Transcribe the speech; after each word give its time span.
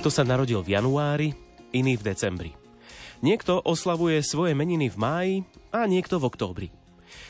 Niekto 0.00 0.16
sa 0.16 0.24
narodil 0.24 0.64
v 0.64 0.80
januári, 0.80 1.36
iný 1.76 2.00
v 2.00 2.08
decembri. 2.08 2.56
Niekto 3.20 3.60
oslavuje 3.60 4.24
svoje 4.24 4.56
meniny 4.56 4.88
v 4.88 4.96
máji 4.96 5.34
a 5.76 5.84
niekto 5.84 6.16
v 6.16 6.24
októbri. 6.24 6.68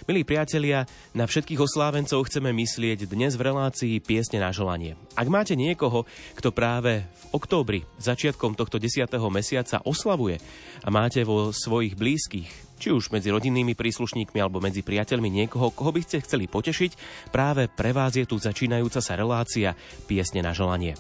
Milí 0.07 0.23
priatelia, 0.23 0.87
na 1.11 1.27
všetkých 1.27 1.67
oslávencov 1.67 2.31
chceme 2.31 2.55
myslieť 2.55 3.11
dnes 3.11 3.35
v 3.35 3.51
relácii 3.51 3.99
Piesne 3.99 4.39
na 4.39 4.55
želanie. 4.55 4.95
Ak 5.19 5.27
máte 5.27 5.59
niekoho, 5.59 6.07
kto 6.39 6.55
práve 6.55 7.11
v 7.11 7.25
októbri, 7.35 7.83
začiatkom 7.99 8.55
tohto 8.55 8.79
10. 8.79 9.11
mesiaca 9.35 9.83
oslavuje 9.83 10.39
a 10.87 10.95
máte 10.95 11.27
vo 11.27 11.51
svojich 11.51 11.99
blízkych, 11.99 12.79
či 12.79 12.95
už 12.95 13.11
medzi 13.11 13.35
rodinnými 13.35 13.75
príslušníkmi 13.75 14.39
alebo 14.39 14.63
medzi 14.63 14.87
priateľmi 14.87 15.27
niekoho, 15.27 15.75
koho 15.75 15.91
by 15.91 16.07
ste 16.07 16.23
chceli 16.23 16.47
potešiť, 16.47 16.95
práve 17.35 17.67
pre 17.67 17.91
vás 17.91 18.15
je 18.15 18.23
tu 18.31 18.39
začínajúca 18.39 19.03
sa 19.03 19.19
relácia 19.19 19.75
Piesne 20.07 20.47
na 20.47 20.55
želanie. 20.55 20.95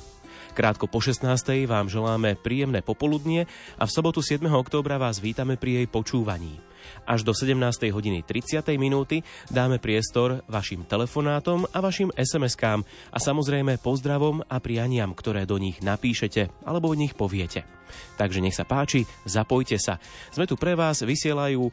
Krátko 0.50 0.90
po 0.90 0.98
16. 0.98 1.30
vám 1.70 1.86
želáme 1.86 2.34
príjemné 2.34 2.82
popoludnie 2.82 3.46
a 3.78 3.86
v 3.86 3.94
sobotu 3.94 4.20
7. 4.20 4.46
októbra 4.50 4.98
vás 4.98 5.22
vítame 5.22 5.54
pri 5.54 5.82
jej 5.82 5.86
počúvaní. 5.86 6.58
Až 7.06 7.22
do 7.22 7.32
17. 7.32 7.56
hodiny 7.90 8.26
30. 8.26 8.62
minúty 8.76 9.22
dáme 9.48 9.78
priestor 9.78 10.42
vašim 10.50 10.82
telefonátom 10.86 11.66
a 11.70 11.78
vašim 11.78 12.10
SMS-kám 12.14 12.82
a 13.14 13.18
samozrejme 13.18 13.78
pozdravom 13.78 14.42
a 14.46 14.56
prianiam, 14.58 15.14
ktoré 15.14 15.46
do 15.46 15.60
nich 15.60 15.78
napíšete 15.84 16.66
alebo 16.66 16.90
o 16.90 16.98
nich 16.98 17.14
poviete. 17.14 17.66
Takže 18.18 18.42
nech 18.42 18.54
sa 18.54 18.66
páči, 18.66 19.06
zapojte 19.26 19.78
sa. 19.78 19.98
Sme 20.30 20.46
tu 20.46 20.54
pre 20.54 20.78
vás, 20.78 21.02
vysielajú 21.02 21.70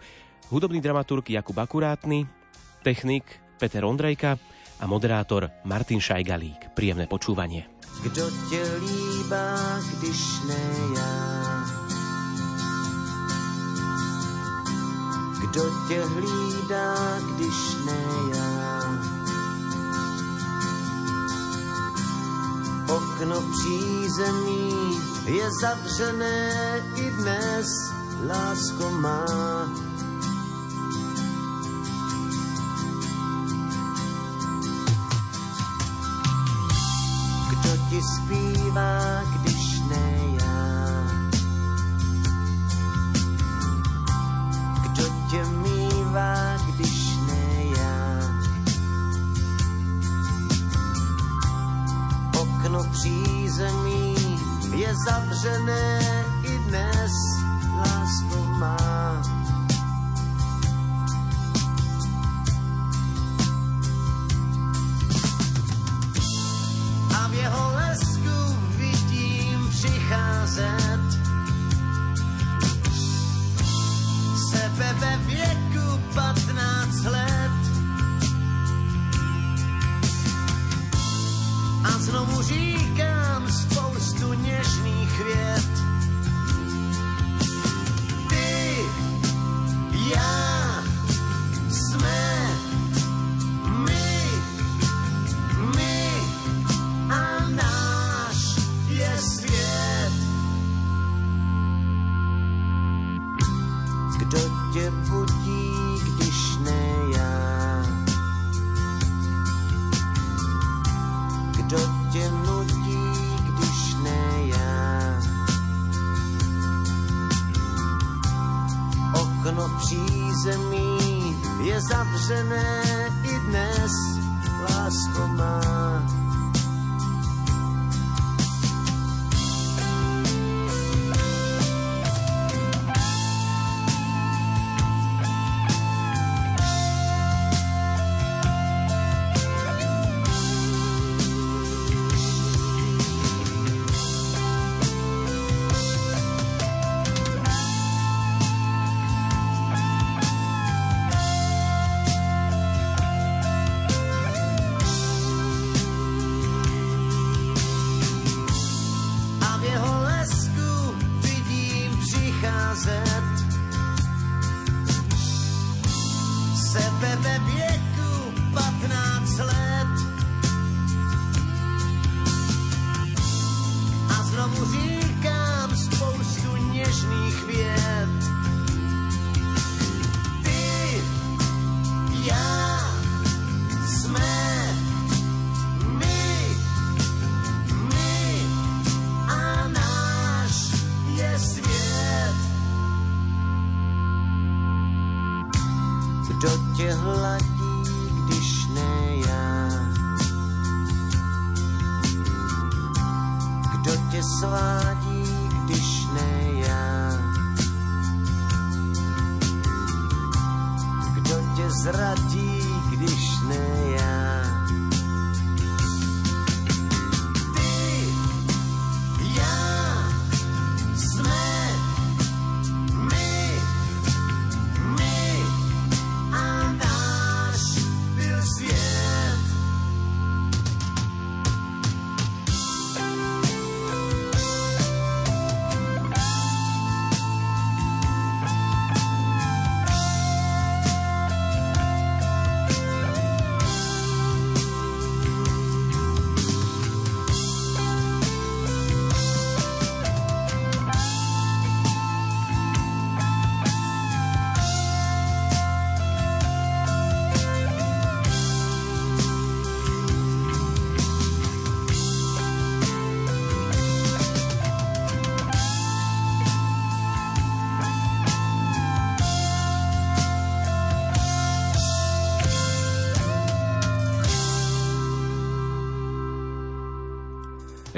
hudobný 0.50 0.82
dramaturg 0.82 1.28
Jakub 1.30 1.58
Akurátny, 1.58 2.26
technik 2.82 3.26
Peter 3.62 3.86
Ondrejka 3.86 4.38
a 4.78 4.86
moderátor 4.86 5.50
Martin 5.66 6.02
Šajgalík. 6.02 6.78
Príjemné 6.78 7.10
počúvanie. 7.10 7.77
Kdo 8.02 8.30
tě 8.50 8.64
líbá, 8.80 9.80
když 9.94 10.42
ne 10.48 10.76
já? 10.96 11.38
Kdo 15.40 15.64
tě 15.88 16.06
hlídá, 16.06 17.20
když 17.20 17.76
ne 17.86 18.06
já? 18.36 18.68
Okno 22.88 23.42
přízemí 23.42 25.00
je 25.26 25.50
zavřené 25.62 26.54
i 26.96 27.12
dnes, 27.12 27.68
lásko 28.28 28.92
má. 28.92 29.26
Ti 37.98 38.04
zpívá, 38.04 39.24
když 39.34 39.80
ne 39.90 40.12
já. 40.42 40.68
Kdo 44.82 45.04
tě 45.30 45.46
mývá, 45.46 46.58
když 46.70 47.18
ne 47.28 47.64
já. 47.78 48.22
Okno 52.40 52.84
přízemí 52.92 54.16
je 54.76 54.94
zavřené 55.06 56.00
i 56.44 56.58
dnes, 56.58 57.12
lásko 57.78 58.46
má. 58.60 59.37
Přicházet. 70.18 71.00
Sebe 74.52 74.94
ve 75.00 75.18
věku 75.18 76.02
patnáct 76.16 77.06
let. 77.06 77.17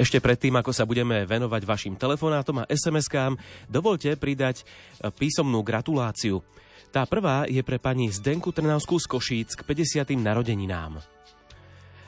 Ešte 0.00 0.16
predtým, 0.16 0.56
ako 0.56 0.72
sa 0.72 0.88
budeme 0.88 1.28
venovať 1.28 1.60
vašim 1.68 1.92
telefonátom 1.92 2.64
a 2.64 2.68
SMS-kám, 2.72 3.36
dovolte 3.68 4.08
pridať 4.16 4.64
e, 4.64 5.12
písomnú 5.12 5.60
gratuláciu. 5.60 6.40
Tá 6.88 7.04
prvá 7.04 7.44
je 7.44 7.60
pre 7.60 7.76
pani 7.76 8.08
Zdenku 8.08 8.48
Trnavskú 8.48 8.96
z 8.96 9.04
Košíc 9.04 9.52
k 9.52 9.60
50. 9.60 10.16
narodeninám. 10.16 11.04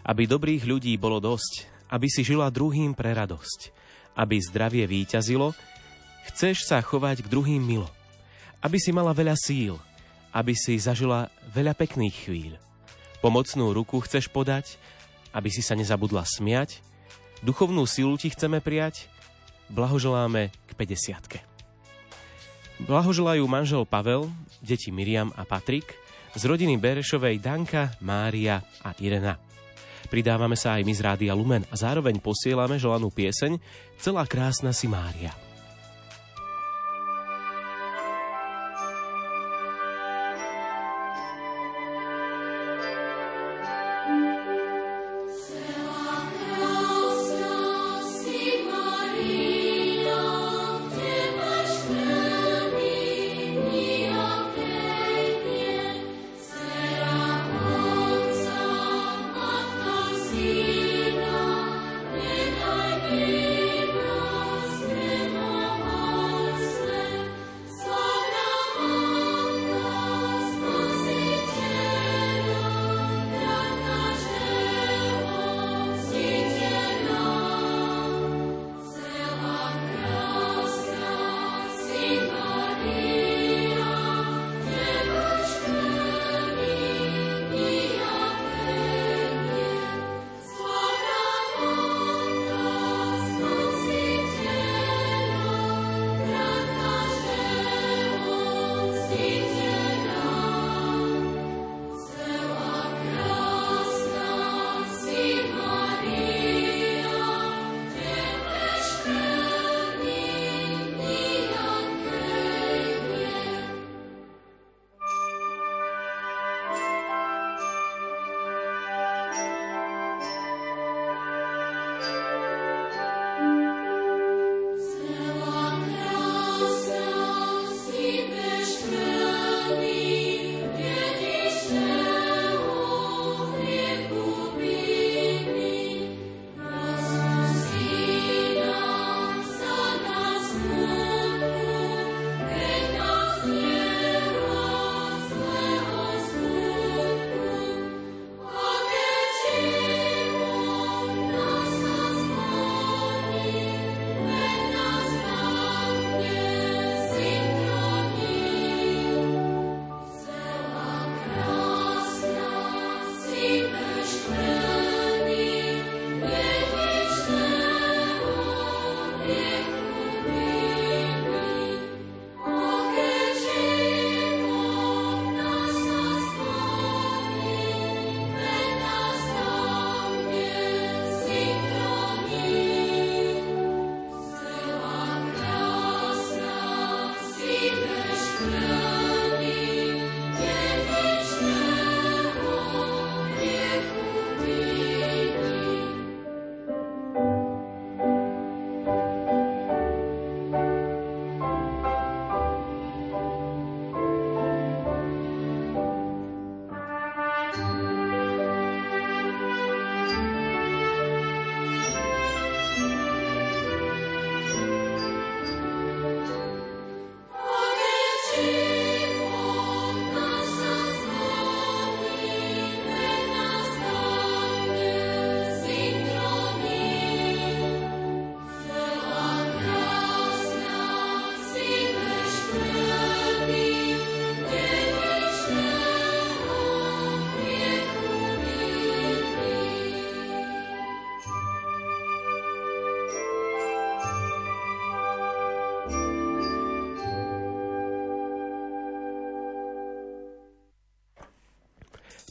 Aby 0.08 0.24
dobrých 0.24 0.64
ľudí 0.64 0.96
bolo 0.96 1.20
dosť, 1.20 1.68
aby 1.92 2.08
si 2.08 2.24
žila 2.24 2.48
druhým 2.48 2.96
pre 2.96 3.12
radosť, 3.12 3.60
aby 4.16 4.40
zdravie 4.40 4.88
výťazilo, 4.88 5.52
chceš 6.32 6.64
sa 6.64 6.80
chovať 6.80 7.20
k 7.20 7.28
druhým 7.28 7.60
milo, 7.60 7.92
aby 8.64 8.80
si 8.80 8.88
mala 8.88 9.12
veľa 9.12 9.36
síl, 9.36 9.76
aby 10.32 10.56
si 10.56 10.80
zažila 10.80 11.28
veľa 11.52 11.76
pekných 11.76 12.16
chvíľ. 12.24 12.56
Pomocnú 13.20 13.76
ruku 13.76 14.00
chceš 14.00 14.32
podať, 14.32 14.80
aby 15.36 15.52
si 15.52 15.60
sa 15.60 15.76
nezabudla 15.76 16.24
smiať, 16.24 16.80
Duchovnú 17.42 17.82
silu 17.90 18.14
ti 18.14 18.30
chceme 18.30 18.62
prijať, 18.62 19.10
blahoželáme 19.66 20.54
k 20.54 20.70
50 20.78 21.42
Blahoželajú 22.86 23.42
manžel 23.50 23.82
Pavel, 23.82 24.30
deti 24.62 24.94
Miriam 24.94 25.34
a 25.34 25.42
Patrik, 25.42 25.98
z 26.38 26.42
rodiny 26.46 26.78
Berešovej 26.78 27.42
Danka, 27.42 27.98
Mária 27.98 28.62
a 28.86 28.94
Irena. 29.02 29.42
Pridávame 30.06 30.54
sa 30.54 30.78
aj 30.78 30.86
my 30.86 30.94
z 30.94 31.00
Rádia 31.02 31.34
Lumen 31.34 31.66
a 31.66 31.74
zároveň 31.74 32.22
posielame 32.22 32.78
želanú 32.78 33.10
pieseň 33.10 33.58
Celá 33.98 34.22
krásna 34.30 34.70
si 34.70 34.86
Mária. 34.86 35.41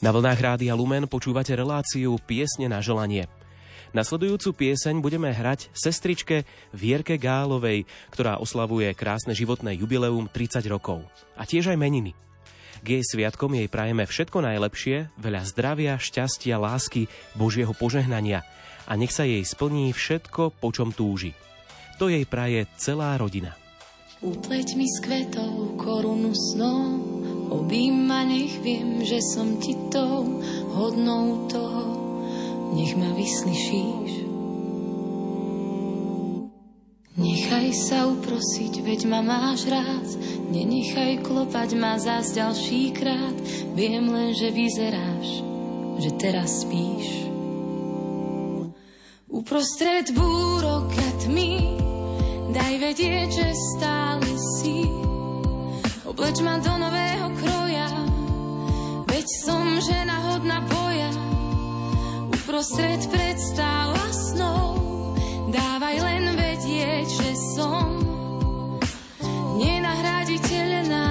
Na 0.02 0.10
vlnách 0.10 0.42
Rádia 0.42 0.74
Lumen 0.74 1.06
počúvate 1.06 1.54
reláciu 1.54 2.18
Piesne 2.26 2.66
na 2.66 2.82
želanie. 2.82 3.30
Nasledujúcu 3.94 4.50
pieseň 4.58 4.98
budeme 4.98 5.30
hrať 5.30 5.70
sestričke 5.78 6.42
Vierke 6.74 7.22
Gálovej, 7.22 7.86
ktorá 8.10 8.42
oslavuje 8.42 8.90
krásne 8.98 9.38
životné 9.38 9.78
jubileum 9.78 10.26
30 10.26 10.66
rokov. 10.74 11.06
A 11.38 11.46
tiež 11.46 11.70
aj 11.70 11.78
meniny. 11.78 12.18
K 12.82 12.98
jej 12.98 13.04
sviatkom 13.06 13.54
jej 13.54 13.70
prajeme 13.70 14.10
všetko 14.10 14.42
najlepšie, 14.42 15.14
veľa 15.22 15.46
zdravia, 15.46 15.94
šťastia, 16.02 16.58
lásky, 16.58 17.06
Božieho 17.38 17.78
požehnania 17.78 18.42
a 18.90 18.98
nech 18.98 19.14
sa 19.14 19.22
jej 19.22 19.46
splní 19.46 19.94
všetko, 19.94 20.58
po 20.58 20.74
čom 20.74 20.90
túži. 20.90 21.38
To 22.02 22.10
jej 22.10 22.26
praje 22.26 22.66
celá 22.74 23.14
rodina. 23.22 23.54
Upleť 24.26 24.74
mi 24.74 24.90
s 24.90 24.98
kvetov 25.06 25.78
korunu 25.78 26.34
snou, 26.34 27.21
Obím 27.52 28.08
nech 28.08 28.64
viem, 28.64 29.04
že 29.04 29.20
som 29.20 29.60
ti 29.60 29.76
tou 29.92 30.40
hodnou 30.72 31.52
toho, 31.52 31.86
nech 32.72 32.96
ma 32.96 33.12
vyslyšíš. 33.12 34.12
Nenechaj 37.20 37.70
sa 37.76 38.08
uprosiť, 38.08 38.80
veď 38.88 39.02
ma 39.12 39.20
máš 39.20 39.68
rád. 39.68 40.08
Nenechaj 40.56 41.28
klopať 41.28 41.70
ma 41.76 42.00
zás 42.00 42.32
ďalší 42.32 42.96
krát. 42.96 43.36
Viem 43.76 44.08
len, 44.08 44.32
že 44.32 44.56
vyzeráš, 44.56 45.44
že 46.00 46.10
teraz 46.16 46.64
spíš. 46.64 47.28
Uprostred 49.28 50.08
búrok 50.16 50.88
a 50.88 51.10
tmy 51.20 51.82
Daj 52.52 52.74
vedieť, 52.84 53.30
že 53.32 53.48
stále 53.76 54.28
si 54.60 54.84
Obleč 56.12 56.44
ma 56.44 56.60
do 56.60 56.76
nového 56.76 57.28
kroja. 57.40 57.88
Veď 59.08 59.28
som 59.48 59.64
žena 59.80 60.20
hodná 60.28 60.60
boja. 60.68 61.08
Uprostred 62.28 63.00
predstav 63.08 63.96
a 63.96 64.08
Dávaj 65.56 65.96
len 66.04 66.36
vedieť, 66.36 67.08
že 67.08 67.32
som 67.56 67.96
Nenahraditeľná 69.56 71.11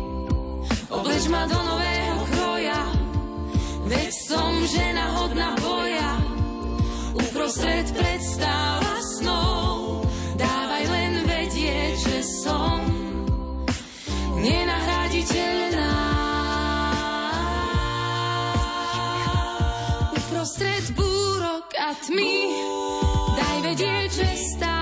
obleč 0.91 1.23
ma 1.31 1.47
do 1.47 1.55
nového 1.55 2.21
kroja, 2.35 2.81
veď 3.87 4.11
som 4.27 4.51
žena 4.67 5.05
hodná 5.15 5.55
boja, 5.59 6.11
uprostred 7.15 7.87
predstav 7.95 8.83
a 8.83 8.97
snov, 9.19 10.03
dávaj 10.35 10.83
len 10.91 11.13
vedieť, 11.23 11.95
že 11.95 12.17
som 12.43 12.79
nenahraditeľná. 14.43 15.95
Uprostred 20.11 20.85
búrok 20.97 21.67
a 21.79 21.95
tmy, 22.03 22.35
daj 23.39 23.57
vedieť, 23.63 24.09
že 24.11 24.29
stále 24.55 24.80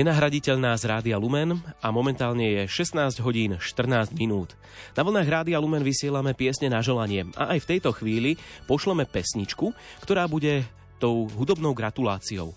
Nenahraditeľná 0.00 0.80
z 0.80 0.88
Rádia 0.88 1.20
Lumen 1.20 1.60
a 1.84 1.92
momentálne 1.92 2.48
je 2.48 2.62
16 2.64 3.20
hodín 3.20 3.60
14 3.60 4.16
minút. 4.16 4.56
Na 4.96 5.04
vlnách 5.04 5.28
Rádia 5.28 5.60
Lumen 5.60 5.84
vysielame 5.84 6.32
piesne 6.32 6.72
na 6.72 6.80
želanie 6.80 7.28
a 7.36 7.52
aj 7.52 7.60
v 7.60 7.68
tejto 7.76 7.92
chvíli 7.92 8.40
pošleme 8.64 9.04
pesničku, 9.04 9.76
ktorá 10.00 10.24
bude 10.24 10.64
tou 10.96 11.28
hudobnou 11.36 11.76
gratuláciou. 11.76 12.56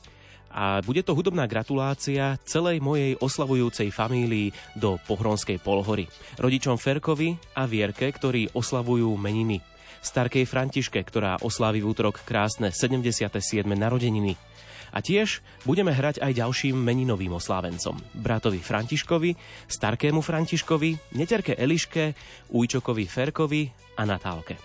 A 0.55 0.79
bude 0.87 1.03
to 1.03 1.11
hudobná 1.11 1.43
gratulácia 1.43 2.39
celej 2.47 2.79
mojej 2.79 3.19
oslavujúcej 3.19 3.91
famílii 3.91 4.79
do 4.79 4.95
Pohronskej 5.03 5.59
polhory. 5.59 6.07
Rodičom 6.39 6.79
Ferkovi 6.79 7.35
a 7.59 7.67
Vierke, 7.67 8.07
ktorí 8.07 8.55
oslavujú 8.55 9.19
meniny. 9.19 9.59
Starkej 9.99 10.47
Františke, 10.47 11.03
ktorá 11.03 11.43
oslaví 11.43 11.83
v 11.83 11.91
útorok 11.91 12.23
krásne 12.23 12.71
77. 12.71 13.67
narodeniny 13.67 14.52
a 14.93 15.01
tiež 15.01 15.41
budeme 15.65 15.89
hrať 15.89 16.21
aj 16.21 16.37
ďalším 16.37 16.77
meninovým 16.77 17.33
oslávencom. 17.33 17.97
Bratovi 18.13 18.61
Františkovi, 18.61 19.33
Starkému 19.65 20.21
Františkovi, 20.21 21.17
Neterke 21.17 21.57
Eliške, 21.57 22.13
Ujčokovi 22.53 23.05
Ferkovi 23.09 23.63
a 23.97 24.05
Natálke. 24.05 24.55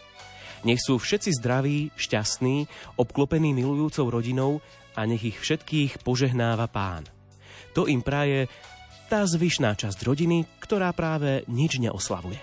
Nech 0.68 0.85
sú 0.85 1.00
všetci 1.00 1.38
zdraví, 1.38 1.94
šťastní, 1.97 2.68
obklopení 3.00 3.56
milujúcou 3.56 4.11
rodinou 4.11 4.61
a 4.99 5.06
nech 5.06 5.23
ich 5.23 5.38
všetkých 5.38 6.02
požehnáva 6.02 6.66
pán. 6.68 7.06
To 7.78 7.87
im 7.87 8.02
praje 8.02 8.50
tá 9.08 9.25
zvyšná 9.25 9.73
časť 9.78 10.04
rodiny, 10.04 10.44
ktorá 10.61 10.92
práve 10.92 11.47
nič 11.49 11.80
neoslavuje. 11.80 12.42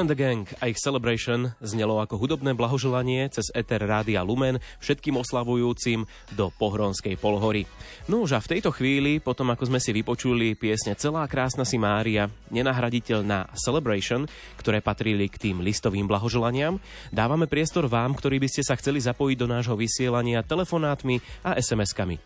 And 0.00 0.08
the 0.08 0.16
Gang 0.16 0.48
a 0.64 0.72
ich 0.72 0.80
Celebration 0.80 1.52
znelo 1.60 2.00
ako 2.00 2.16
hudobné 2.16 2.56
blahoželanie 2.56 3.28
cez 3.28 3.52
Ether 3.52 3.84
Rádia 3.84 4.24
Lumen 4.24 4.56
všetkým 4.80 5.20
oslavujúcim 5.20 6.08
do 6.32 6.48
Pohronskej 6.56 7.20
polhory. 7.20 7.68
No 8.08 8.24
už 8.24 8.34
a 8.34 8.40
v 8.40 8.56
tejto 8.56 8.72
chvíli, 8.72 9.20
potom 9.20 9.52
ako 9.52 9.68
sme 9.68 9.76
si 9.76 9.92
vypočuli 9.92 10.56
piesne 10.56 10.96
Celá 10.96 11.28
krásna 11.28 11.68
si 11.68 11.76
Mária, 11.76 12.32
nenahraditeľná 12.48 13.52
Celebration, 13.52 14.24
ktoré 14.56 14.80
patrili 14.80 15.28
k 15.28 15.36
tým 15.36 15.60
listovým 15.60 16.08
blahoželaniam, 16.08 16.80
dávame 17.12 17.44
priestor 17.44 17.84
vám, 17.84 18.16
ktorí 18.16 18.40
by 18.40 18.48
ste 18.48 18.64
sa 18.64 18.80
chceli 18.80 19.04
zapojiť 19.04 19.36
do 19.36 19.46
nášho 19.52 19.76
vysielania 19.76 20.40
telefonátmi 20.40 21.20
a 21.44 21.60
SMS-kami. 21.60 22.16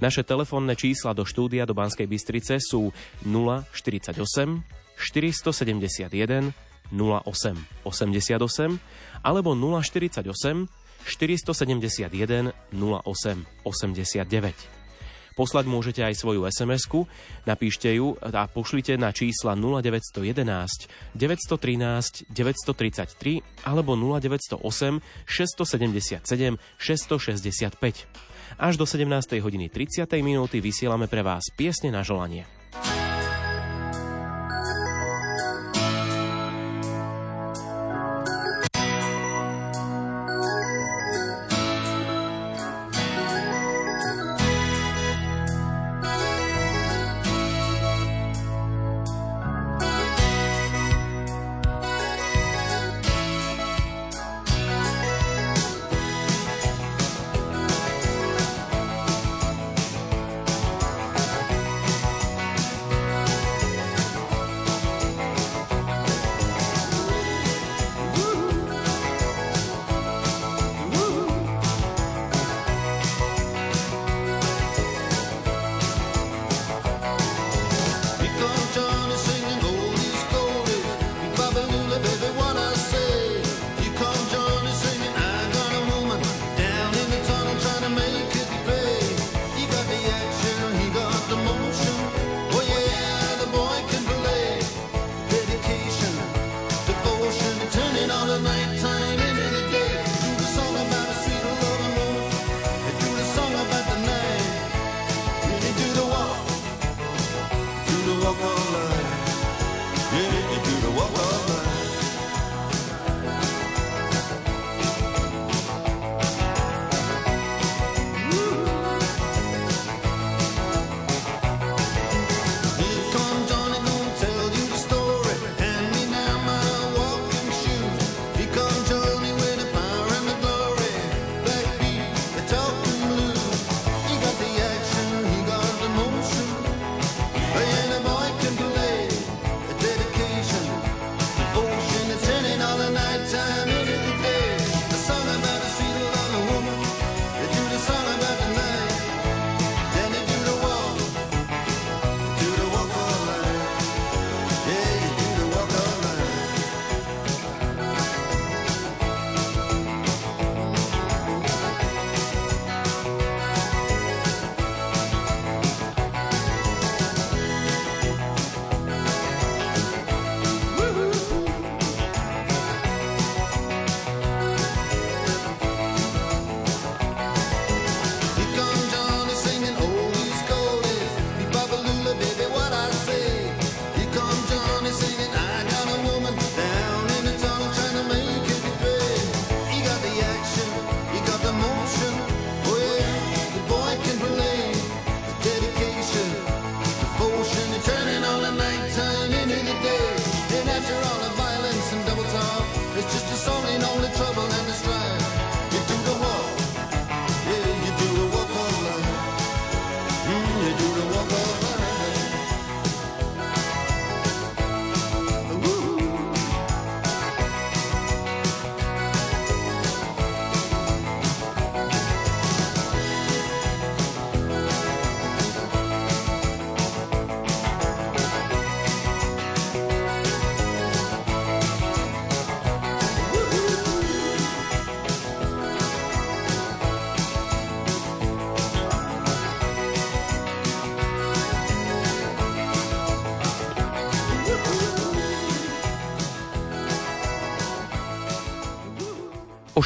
Naše 0.00 0.24
telefónne 0.24 0.72
čísla 0.72 1.12
do 1.12 1.28
štúdia 1.28 1.68
do 1.68 1.76
Banskej 1.76 2.08
Bystrice 2.08 2.56
sú 2.56 2.88
048 3.20 4.16
471 4.98 6.67
08 6.92 7.84
88 7.84 8.78
alebo 9.24 9.54
048 9.54 10.68
471 11.04 12.52
08 12.72 13.46
89. 13.64 14.78
Poslať 15.38 15.70
môžete 15.70 16.02
aj 16.02 16.18
svoju 16.18 16.50
SMS-ku, 16.50 17.06
napíšte 17.46 17.94
ju 17.94 18.18
a 18.18 18.50
pošlite 18.50 18.98
na 18.98 19.14
čísla 19.14 19.54
0911 19.54 20.90
913 21.14 22.26
933 22.26 23.62
alebo 23.62 23.94
0908 23.94 24.58
677 25.30 26.58
665. 26.58 28.10
Až 28.58 28.74
do 28.74 28.82
17. 28.82 29.06
hodiny 29.38 29.70
30. 29.70 30.10
minúty 30.26 30.58
vysielame 30.58 31.06
pre 31.06 31.22
vás 31.22 31.54
piesne 31.54 31.94
na 31.94 32.02
želanie. 32.02 32.57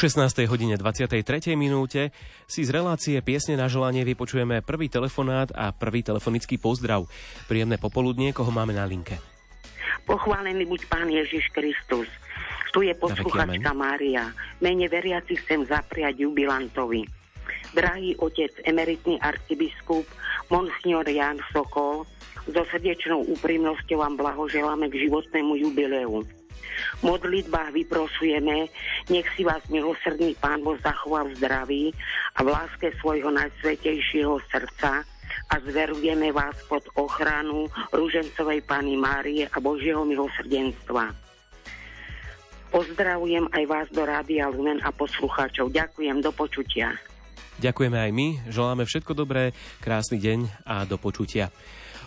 16. 0.02 0.50
hodine 0.50 0.74
23. 0.74 1.54
minúte 1.54 2.10
si 2.50 2.66
z 2.66 2.74
relácie 2.74 3.22
Piesne 3.22 3.54
na 3.54 3.70
želanie 3.70 4.02
vypočujeme 4.02 4.58
prvý 4.58 4.90
telefonát 4.90 5.54
a 5.54 5.70
prvý 5.70 6.02
telefonický 6.02 6.58
pozdrav. 6.58 7.06
Príjemné 7.46 7.78
popoludnie, 7.78 8.34
koho 8.34 8.50
máme 8.50 8.74
na 8.74 8.82
linke. 8.82 9.22
Pochválený 10.02 10.66
buď 10.66 10.90
Pán 10.90 11.06
Ježiš 11.06 11.54
Kristus. 11.54 12.10
Tu 12.74 12.90
je 12.90 12.98
posluchačka 12.98 13.70
Mária. 13.78 14.34
Mene 14.58 14.90
veriaci 14.90 15.38
chcem 15.38 15.70
zapriať 15.70 16.18
jubilantovi. 16.18 17.06
Drahý 17.70 18.18
otec, 18.18 18.58
emeritný 18.66 19.22
arcibiskup, 19.22 20.02
monsignor 20.50 21.06
Jan 21.06 21.38
Sokol, 21.54 22.02
so 22.50 22.66
srdečnou 22.74 23.22
úprimnosťou 23.38 24.02
vám 24.02 24.18
blahoželáme 24.18 24.90
k 24.90 25.06
životnému 25.06 25.62
jubileu 25.62 26.26
modlitbách 27.02 27.70
vyprosujeme, 27.74 28.68
nech 29.10 29.26
si 29.34 29.42
vás 29.42 29.62
milosrdný 29.68 30.36
Pán 30.38 30.62
Boh 30.62 30.78
zachová 30.80 31.26
v 31.26 31.36
zdraví 31.36 31.84
a 32.36 32.46
v 32.46 32.48
láske 32.52 32.94
svojho 33.00 33.30
najsvetejšieho 33.34 34.38
srdca 34.50 35.02
a 35.48 35.54
zverujeme 35.64 36.32
vás 36.32 36.56
pod 36.68 36.84
ochranu 36.96 37.68
Rúžencovej 37.92 38.64
Pany 38.64 38.96
Márie 38.96 39.44
a 39.48 39.56
Božieho 39.60 40.04
milosrdenstva. 40.04 41.12
Pozdravujem 42.72 43.52
aj 43.52 43.64
vás 43.68 43.88
do 43.92 44.00
Rádia 44.00 44.48
Lumen 44.48 44.80
a 44.80 44.88
poslucháčov. 44.88 45.68
Ďakujem, 45.68 46.24
do 46.24 46.32
počutia. 46.32 46.96
Ďakujeme 47.60 47.98
aj 48.00 48.10
my, 48.16 48.28
želáme 48.48 48.88
všetko 48.88 49.12
dobré, 49.12 49.52
krásny 49.84 50.16
deň 50.16 50.64
a 50.64 50.88
do 50.88 50.96
počutia. 50.96 51.52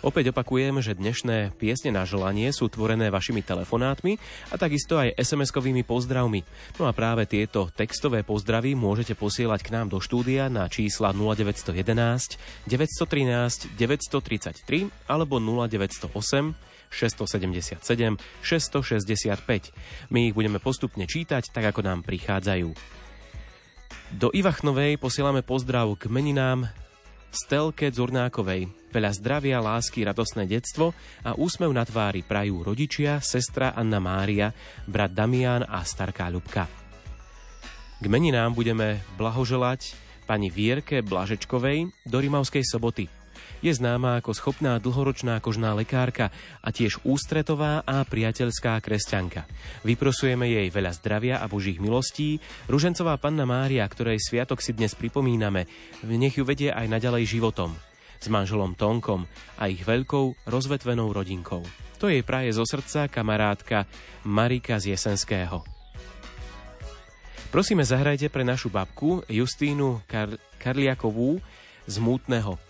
Opäť 0.06 0.30
opakujem, 0.30 0.78
že 0.86 0.94
dnešné 0.94 1.58
piesne 1.58 1.90
na 1.90 2.06
želanie 2.06 2.54
sú 2.54 2.70
tvorené 2.70 3.10
vašimi 3.10 3.42
telefonátmi 3.42 4.22
a 4.48 4.54
takisto 4.54 5.02
aj 5.02 5.18
SMS-kovými 5.18 5.82
pozdravmi. 5.82 6.46
No 6.78 6.86
a 6.86 6.94
práve 6.94 7.26
tieto 7.26 7.74
textové 7.74 8.22
pozdravy 8.22 8.78
môžete 8.78 9.18
posielať 9.18 9.66
k 9.66 9.74
nám 9.74 9.90
do 9.90 9.98
štúdia 9.98 10.46
na 10.46 10.70
čísla 10.70 11.10
0911 11.10 12.38
913 12.70 13.74
933 13.74 15.10
alebo 15.10 15.42
0908 15.42 16.54
677 16.86 17.82
665. 18.46 20.14
My 20.14 20.30
ich 20.30 20.34
budeme 20.38 20.62
postupne 20.62 21.02
čítať 21.10 21.50
tak, 21.50 21.74
ako 21.74 21.82
nám 21.82 22.06
prichádzajú. 22.06 22.70
Do 24.14 24.30
Ivachnovej 24.30 25.02
posielame 25.02 25.42
pozdrav 25.42 25.90
k 25.98 26.06
meninám 26.06 26.70
Stelke 27.32 27.88
Zurnákovej. 27.88 28.68
Veľa 28.92 29.12
zdravia, 29.16 29.58
lásky, 29.60 30.04
radosné 30.04 30.44
detstvo 30.48 30.92
a 31.24 31.34
úsmev 31.36 31.72
na 31.72 31.82
tvári 31.82 32.24
prajú 32.24 32.64
rodičia, 32.64 33.20
sestra 33.24 33.72
Anna 33.72 34.00
Mária, 34.00 34.52
brat 34.88 35.12
Damian 35.12 35.64
a 35.64 35.80
starká 35.84 36.28
Ľubka. 36.28 36.64
K 37.96 38.04
meninám 38.04 38.52
budeme 38.52 39.00
blahoželať 39.16 39.96
pani 40.28 40.52
Vierke 40.52 41.00
Blažečkovej 41.00 41.88
do 42.04 42.16
Rimavskej 42.20 42.64
soboty 42.66 43.15
je 43.64 43.72
známa 43.72 44.20
ako 44.20 44.36
schopná 44.36 44.76
dlhoročná 44.76 45.40
kožná 45.40 45.72
lekárka 45.72 46.32
a 46.60 46.68
tiež 46.72 47.00
ústretová 47.06 47.80
a 47.84 48.04
priateľská 48.04 48.78
kresťanka. 48.80 49.48
Vyprosujeme 49.84 50.48
jej 50.48 50.68
veľa 50.68 50.92
zdravia 50.96 51.40
a 51.40 51.46
božích 51.48 51.80
milostí. 51.80 52.42
Ružencová 52.68 53.16
panna 53.16 53.48
Mária, 53.48 53.84
ktorej 53.88 54.20
sviatok 54.20 54.60
si 54.60 54.76
dnes 54.76 54.92
pripomíname, 54.92 55.64
nech 56.04 56.36
ju 56.36 56.44
vedie 56.44 56.68
aj 56.72 56.86
naďalej 56.88 57.38
životom 57.38 57.72
s 58.16 58.26
manželom 58.32 58.72
Tonkom 58.74 59.28
a 59.60 59.68
ich 59.68 59.84
veľkou 59.84 60.48
rozvetvenou 60.48 61.12
rodinkou. 61.12 61.62
To 62.00 62.12
jej 62.12 62.20
praje 62.20 62.52
zo 62.52 62.64
srdca 62.64 63.08
kamarátka 63.08 63.88
Marika 64.28 64.76
z 64.76 64.96
Jesenského. 64.96 65.64
Prosíme, 67.48 67.88
zahrajte 67.88 68.28
pre 68.28 68.44
našu 68.44 68.68
babku 68.68 69.24
Justínu 69.32 70.04
Kar- 70.04 70.36
Karliakovú 70.60 71.40
z 71.88 71.96
Mútneho 72.02 72.60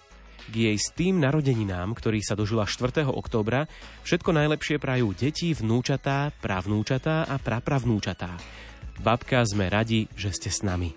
k 0.51 0.71
jej 0.71 0.79
s 0.79 0.95
tým 0.95 1.19
narodeninám, 1.19 1.95
ktorý 1.95 2.23
sa 2.23 2.39
dožila 2.39 2.65
4. 2.65 3.07
októbra, 3.07 3.67
všetko 4.07 4.31
najlepšie 4.35 4.77
prajú 4.79 5.13
deti, 5.13 5.53
vnúčatá, 5.53 6.31
pravnúčatá 6.39 7.27
a 7.27 7.37
prapravnúčatá. 7.39 8.35
Babka, 9.03 9.45
sme 9.45 9.69
radi, 9.69 10.09
že 10.17 10.33
ste 10.33 10.49
s 10.49 10.65
nami. 10.65 10.97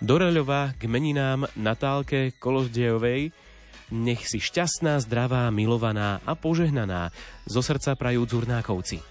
Doreľová 0.00 0.78
k 0.80 0.88
meninám 0.88 1.44
Natálke 1.60 2.32
Kolozdejovej 2.40 3.50
nech 3.90 4.22
si 4.22 4.38
šťastná, 4.38 5.02
zdravá, 5.02 5.50
milovaná 5.50 6.22
a 6.22 6.38
požehnaná 6.38 7.10
zo 7.42 7.58
srdca 7.58 7.98
prajú 7.98 8.22
Zurnákovci. 8.22 9.09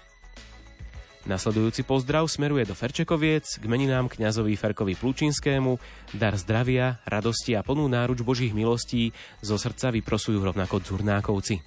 Nasledujúci 1.28 1.84
pozdrav 1.84 2.24
smeruje 2.32 2.64
do 2.64 2.72
Ferčekoviec 2.72 3.44
k 3.60 3.64
meninám 3.68 4.08
kňazovi 4.08 4.56
Ferkovi 4.56 4.96
Plučinskému. 4.96 5.76
Dar 6.16 6.32
zdravia, 6.40 6.96
radosti 7.04 7.52
a 7.52 7.60
plnú 7.60 7.92
náruč 7.92 8.24
Božích 8.24 8.56
milostí 8.56 9.12
zo 9.44 9.60
srdca 9.60 9.92
vyprosujú 9.92 10.40
rovnako 10.40 10.80
Dzurnákovci. 10.80 11.60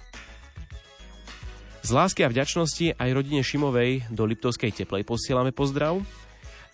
Z 1.84 1.90
lásky 1.92 2.26
a 2.26 2.32
vďačnosti 2.32 2.98
aj 2.98 3.10
rodine 3.14 3.46
Šimovej 3.46 4.10
do 4.10 4.26
Liptovskej 4.26 4.74
teplej 4.74 5.06
posielame 5.06 5.54
pozdrav 5.54 6.02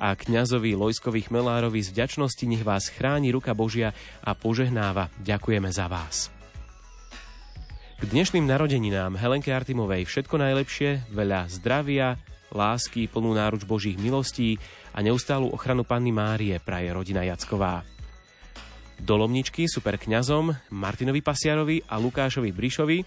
a 0.00 0.16
kňazovi 0.16 0.72
Lojskovi 0.72 1.28
Chmelárovi 1.28 1.84
z 1.84 1.92
vďačnosti 1.92 2.44
nech 2.48 2.64
vás 2.64 2.88
chráni 2.88 3.28
ruka 3.28 3.52
Božia 3.52 3.92
a 4.24 4.32
požehnáva. 4.32 5.12
Ďakujeme 5.20 5.68
za 5.68 5.84
vás. 5.84 6.32
K 8.00 8.08
dnešným 8.08 8.48
narodeninám 8.48 9.20
Helenke 9.20 9.52
Artimovej 9.52 10.08
všetko 10.08 10.40
najlepšie, 10.40 11.12
veľa 11.12 11.52
zdravia, 11.52 12.16
lásky, 12.54 13.06
plnú 13.10 13.34
náruč 13.34 13.66
Božích 13.66 13.98
milostí 13.98 14.60
a 14.94 15.02
neustálu 15.02 15.50
ochranu 15.50 15.86
Panny 15.86 16.10
Márie 16.14 16.58
praje 16.58 16.90
rodina 16.90 17.22
Jacková. 17.22 17.82
Dolomničky 19.00 19.64
super 19.64 19.96
kňazom 19.96 20.52
Martinovi 20.76 21.24
Pasiarovi 21.24 21.88
a 21.88 21.96
Lukášovi 21.96 22.52
Brišovi 22.52 22.98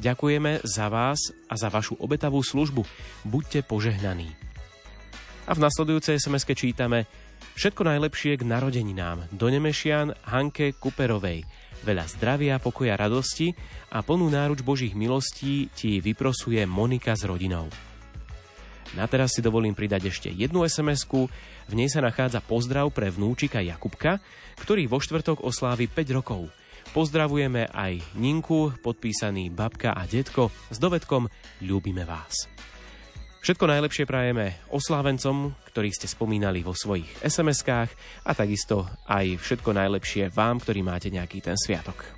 ďakujeme 0.00 0.64
za 0.64 0.88
vás 0.88 1.20
a 1.50 1.54
za 1.58 1.68
vašu 1.68 2.00
obetavú 2.00 2.40
službu. 2.40 2.82
Buďte 3.28 3.66
požehnaní. 3.68 4.32
A 5.48 5.52
v 5.52 5.62
nasledujúcej 5.64 6.16
sms 6.16 6.44
čítame 6.56 7.04
Všetko 7.58 7.82
najlepšie 7.90 8.38
k 8.38 8.46
narodeninám 8.46 9.34
do 9.34 9.50
Nemešian 9.50 10.14
Hanke 10.30 10.78
Kuperovej. 10.78 11.42
Veľa 11.82 12.04
zdravia, 12.06 12.54
pokoja, 12.62 12.98
radosti 12.98 13.54
a 13.90 14.02
plnú 14.02 14.30
náruč 14.30 14.62
Božích 14.62 14.94
milostí 14.98 15.70
ti 15.74 15.98
vyprosuje 16.02 16.62
Monika 16.66 17.14
s 17.14 17.26
rodinou. 17.26 17.70
Na 18.96 19.04
teraz 19.04 19.36
si 19.36 19.44
dovolím 19.44 19.76
pridať 19.76 20.08
ešte 20.08 20.28
jednu 20.32 20.64
sms 20.64 21.04
V 21.68 21.72
nej 21.76 21.92
sa 21.92 22.00
nachádza 22.00 22.40
pozdrav 22.40 22.88
pre 22.88 23.12
vnúčika 23.12 23.60
Jakubka, 23.60 24.22
ktorý 24.64 24.88
vo 24.88 25.02
štvrtok 25.02 25.44
oslávi 25.44 25.90
5 25.90 26.16
rokov. 26.16 26.48
Pozdravujeme 26.96 27.68
aj 27.68 28.00
Ninku, 28.16 28.72
podpísaný 28.80 29.52
babka 29.52 29.92
a 29.92 30.08
detko 30.08 30.48
s 30.72 30.80
dovedkom 30.80 31.28
Ľúbime 31.68 32.08
vás. 32.08 32.48
Všetko 33.44 33.70
najlepšie 33.70 34.04
prajeme 34.08 34.56
oslávencom, 34.72 35.52
ktorých 35.68 35.94
ste 35.94 36.08
spomínali 36.10 36.64
vo 36.64 36.72
svojich 36.74 37.06
SMS-kách 37.22 37.90
a 38.24 38.32
takisto 38.34 38.88
aj 39.06 39.36
všetko 39.38 39.70
najlepšie 39.76 40.32
vám, 40.32 40.58
ktorí 40.58 40.80
máte 40.82 41.12
nejaký 41.12 41.44
ten 41.44 41.54
sviatok. 41.54 42.17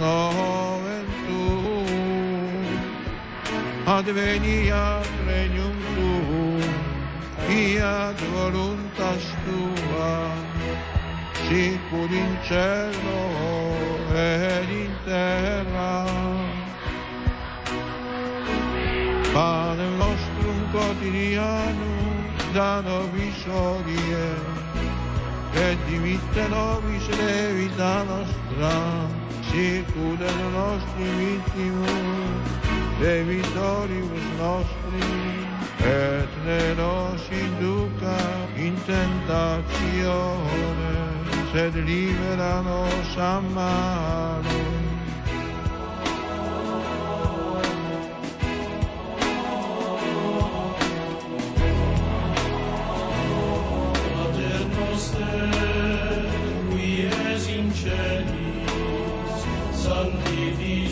nomen 0.00 1.06
tuum, 1.26 2.66
adveniat 3.86 5.08
regnum 5.26 5.76
tuum, 5.94 6.72
fiat 7.46 8.18
voluntas 8.34 9.24
tua, 9.44 10.14
sicur 11.48 12.10
in 12.10 12.32
cielo 12.46 13.22
ed 14.14 14.70
in 14.70 14.92
terra. 15.04 16.04
Pane 19.32 19.86
nostrum 19.98 20.60
quotidianum 20.72 22.16
da 22.54 22.80
nobis 22.80 23.40
hodie, 23.46 24.28
et 25.54 25.78
dimitte 25.88 26.44
nobis 26.48 27.06
levita 27.18 28.04
nostra, 28.08 28.76
sicur 29.50 30.18
et 30.20 30.38
nostri 30.52 31.08
vittimus, 31.18 32.48
debitoribus 33.00 34.26
nostri, 34.38 35.08
et 35.80 36.32
ne 36.46 36.62
nos 36.74 37.22
induca 37.30 38.18
in 38.56 38.74
tentazione, 38.86 40.28
sed 41.52 41.74
libera 41.74 42.60
nos 42.62 43.16
a 43.16 43.40
malo. 43.40 44.68
Qui 56.70 57.06
es 57.06 57.44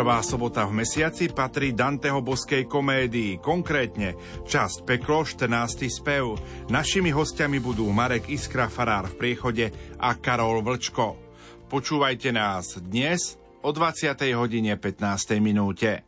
Prvá 0.00 0.24
sobota 0.24 0.64
v 0.64 0.80
mesiaci 0.80 1.28
patrí 1.28 1.76
Danteho 1.76 2.24
boskej 2.24 2.64
komédii, 2.64 3.36
konkrétne 3.36 4.16
časť 4.48 4.88
Peklo, 4.88 5.28
14. 5.28 5.92
spev. 5.92 6.40
Našimi 6.72 7.12
hostiami 7.12 7.60
budú 7.60 7.84
Marek 7.92 8.32
Iskra, 8.32 8.72
farár 8.72 9.12
v 9.12 9.20
priechode 9.20 9.68
a 10.00 10.16
Karol 10.16 10.64
Vlčko. 10.64 11.20
Počúvajte 11.68 12.32
nás 12.32 12.80
dnes 12.80 13.36
o 13.60 13.76
20. 13.76 14.16
hodine 14.40 14.72
15. 14.80 15.36
minúte. 15.36 16.00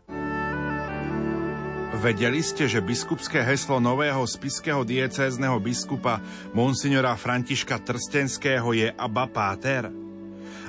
Vedeli 1.92 2.40
ste, 2.40 2.72
že 2.72 2.80
biskupské 2.80 3.44
heslo 3.44 3.76
nového 3.76 4.24
spiského 4.24 4.88
diecézneho 4.88 5.60
biskupa 5.60 6.24
Monsignora 6.56 7.12
Františka 7.12 7.76
Trstenského 7.84 8.72
je 8.72 8.88
Abba 8.96 9.28
Páter? 9.28 10.01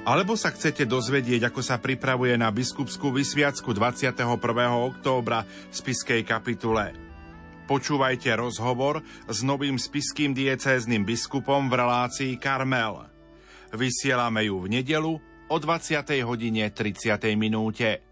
Alebo 0.04 0.36
sa 0.36 0.52
chcete 0.52 0.84
dozvedieť, 0.84 1.48
ako 1.48 1.64
sa 1.64 1.80
pripravuje 1.80 2.36
na 2.36 2.52
biskupskú 2.52 3.16
vysviacku 3.16 3.72
21. 3.72 4.28
októbra 4.92 5.48
v 5.48 5.72
spiskej 5.72 6.28
kapitule. 6.28 6.92
Počúvajte 7.72 8.36
rozhovor 8.36 9.00
s 9.32 9.40
novým 9.48 9.80
spiským 9.80 10.36
diecézným 10.36 11.08
biskupom 11.08 11.72
v 11.72 11.80
relácii 11.80 12.36
Karmel. 12.36 13.08
Vysielame 13.72 14.44
ju 14.44 14.60
v 14.60 14.76
nedelu 14.76 15.14
o 15.48 15.56
20. 15.56 16.04
hodine 16.28 16.68
30. 16.68 17.40
minúte. 17.40 18.04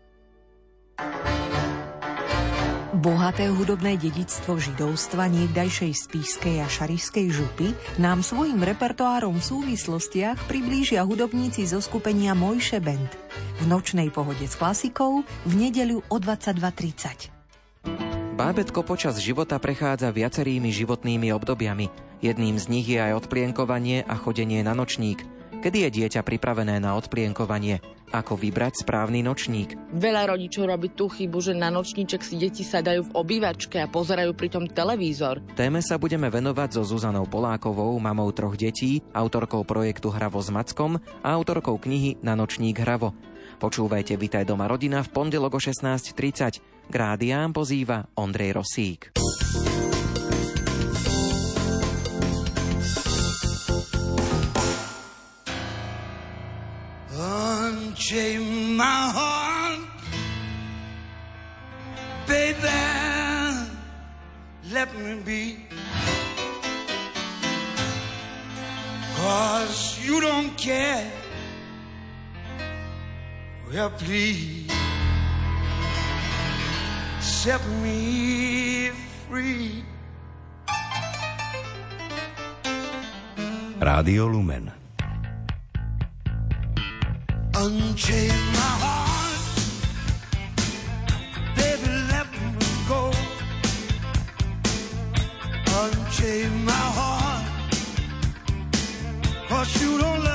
Bohaté 3.01 3.49
hudobné 3.49 3.97
dedictvo 3.97 4.61
židovstva 4.61 5.25
niekdajšej 5.25 6.05
spískej 6.05 6.61
a 6.61 6.69
šarišskej 6.69 7.33
župy 7.33 7.73
nám 7.97 8.21
svojim 8.21 8.61
repertoárom 8.61 9.41
v 9.41 9.43
súvislostiach 9.57 10.37
priblížia 10.45 11.01
hudobníci 11.01 11.65
zo 11.65 11.81
skupenia 11.81 12.37
Mojše 12.37 12.77
Band. 12.77 13.09
V 13.57 13.65
nočnej 13.65 14.13
pohode 14.13 14.45
s 14.45 14.53
klasikou 14.53 15.25
v 15.25 15.53
nedeľu 15.57 16.05
o 16.13 16.17
22.30. 16.21 18.37
Bábetko 18.37 18.85
počas 18.85 19.17
života 19.17 19.57
prechádza 19.57 20.13
viacerými 20.13 20.69
životnými 20.69 21.33
obdobiami. 21.33 21.89
Jedným 22.21 22.61
z 22.61 22.65
nich 22.69 22.85
je 22.85 23.01
aj 23.01 23.25
odplienkovanie 23.25 24.05
a 24.05 24.13
chodenie 24.13 24.61
na 24.61 24.77
nočník– 24.77 25.25
Kedy 25.61 25.77
je 25.85 25.89
dieťa 26.01 26.25
pripravené 26.25 26.81
na 26.81 26.97
odplienkovanie? 26.97 27.85
Ako 28.09 28.33
vybrať 28.33 28.81
správny 28.81 29.21
nočník? 29.21 29.77
Veľa 29.93 30.33
rodičov 30.33 30.65
robí 30.65 30.89
tú 30.89 31.05
chybu, 31.05 31.37
že 31.37 31.53
na 31.53 31.69
nočníček 31.69 32.25
si 32.25 32.41
deti 32.41 32.65
sadajú 32.65 33.07
v 33.07 33.13
obývačke 33.13 33.77
a 33.77 33.85
pozerajú 33.85 34.33
pritom 34.33 34.65
televízor. 34.65 35.39
Téme 35.53 35.85
sa 35.85 36.01
budeme 36.01 36.33
venovať 36.33 36.81
so 36.81 36.83
Zuzanou 36.83 37.29
Polákovou, 37.29 37.93
mamou 38.01 38.33
troch 38.33 38.57
detí, 38.57 39.05
autorkou 39.13 39.61
projektu 39.61 40.09
Hravo 40.09 40.41
s 40.41 40.49
Mackom 40.49 40.97
a 40.97 41.27
autorkou 41.29 41.77
knihy 41.77 42.17
Na 42.25 42.33
nočník 42.33 42.81
Hravo. 42.81 43.13
Počúvajte 43.61 44.17
Vitaj 44.17 44.49
doma 44.49 44.65
rodina 44.65 45.05
v 45.05 45.13
pondelok 45.13 45.55
o 45.55 45.61
16.30. 45.61 46.89
K 46.89 46.93
rádiám 46.97 47.53
pozýva 47.53 48.09
Ondrej 48.17 48.57
Rosík. 48.57 49.13
Unchain 58.11 58.75
my 58.75 58.83
heart, 58.83 59.79
baby. 62.27 62.67
Let 64.71 64.93
me 64.97 65.21
be. 65.23 65.57
Cause 69.15 69.99
you 70.05 70.19
don't 70.21 70.57
care. 70.57 71.11
Well, 73.71 73.89
please 73.91 74.71
set 77.19 77.61
me 77.81 78.91
free. 79.27 79.83
Rádio 83.79 84.27
Lumen 84.31 84.80
unchain 87.55 88.37
my 88.53 88.71
heart. 88.83 89.41
Baby, 91.55 91.89
let 92.11 92.27
me 92.31 92.67
go. 92.87 93.11
Unchain 95.81 96.65
my 96.65 96.85
heart. 96.97 97.45
Cause 99.49 99.81
you 99.81 99.97
don't 99.97 100.30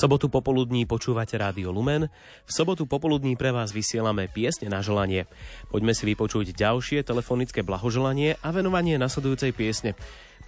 sobotu 0.00 0.32
popoludní 0.32 0.88
počúvate 0.88 1.36
Rádio 1.36 1.76
Lumen. 1.76 2.08
V 2.48 2.50
sobotu 2.56 2.88
popoludní 2.88 3.36
pre 3.36 3.52
vás 3.52 3.68
vysielame 3.68 4.32
piesne 4.32 4.72
na 4.72 4.80
želanie. 4.80 5.28
Poďme 5.68 5.92
si 5.92 6.08
vypočuť 6.08 6.56
ďalšie 6.56 7.04
telefonické 7.04 7.60
blahoželanie 7.60 8.40
a 8.40 8.48
venovanie 8.48 8.96
nasledujúcej 8.96 9.52
piesne. 9.52 9.92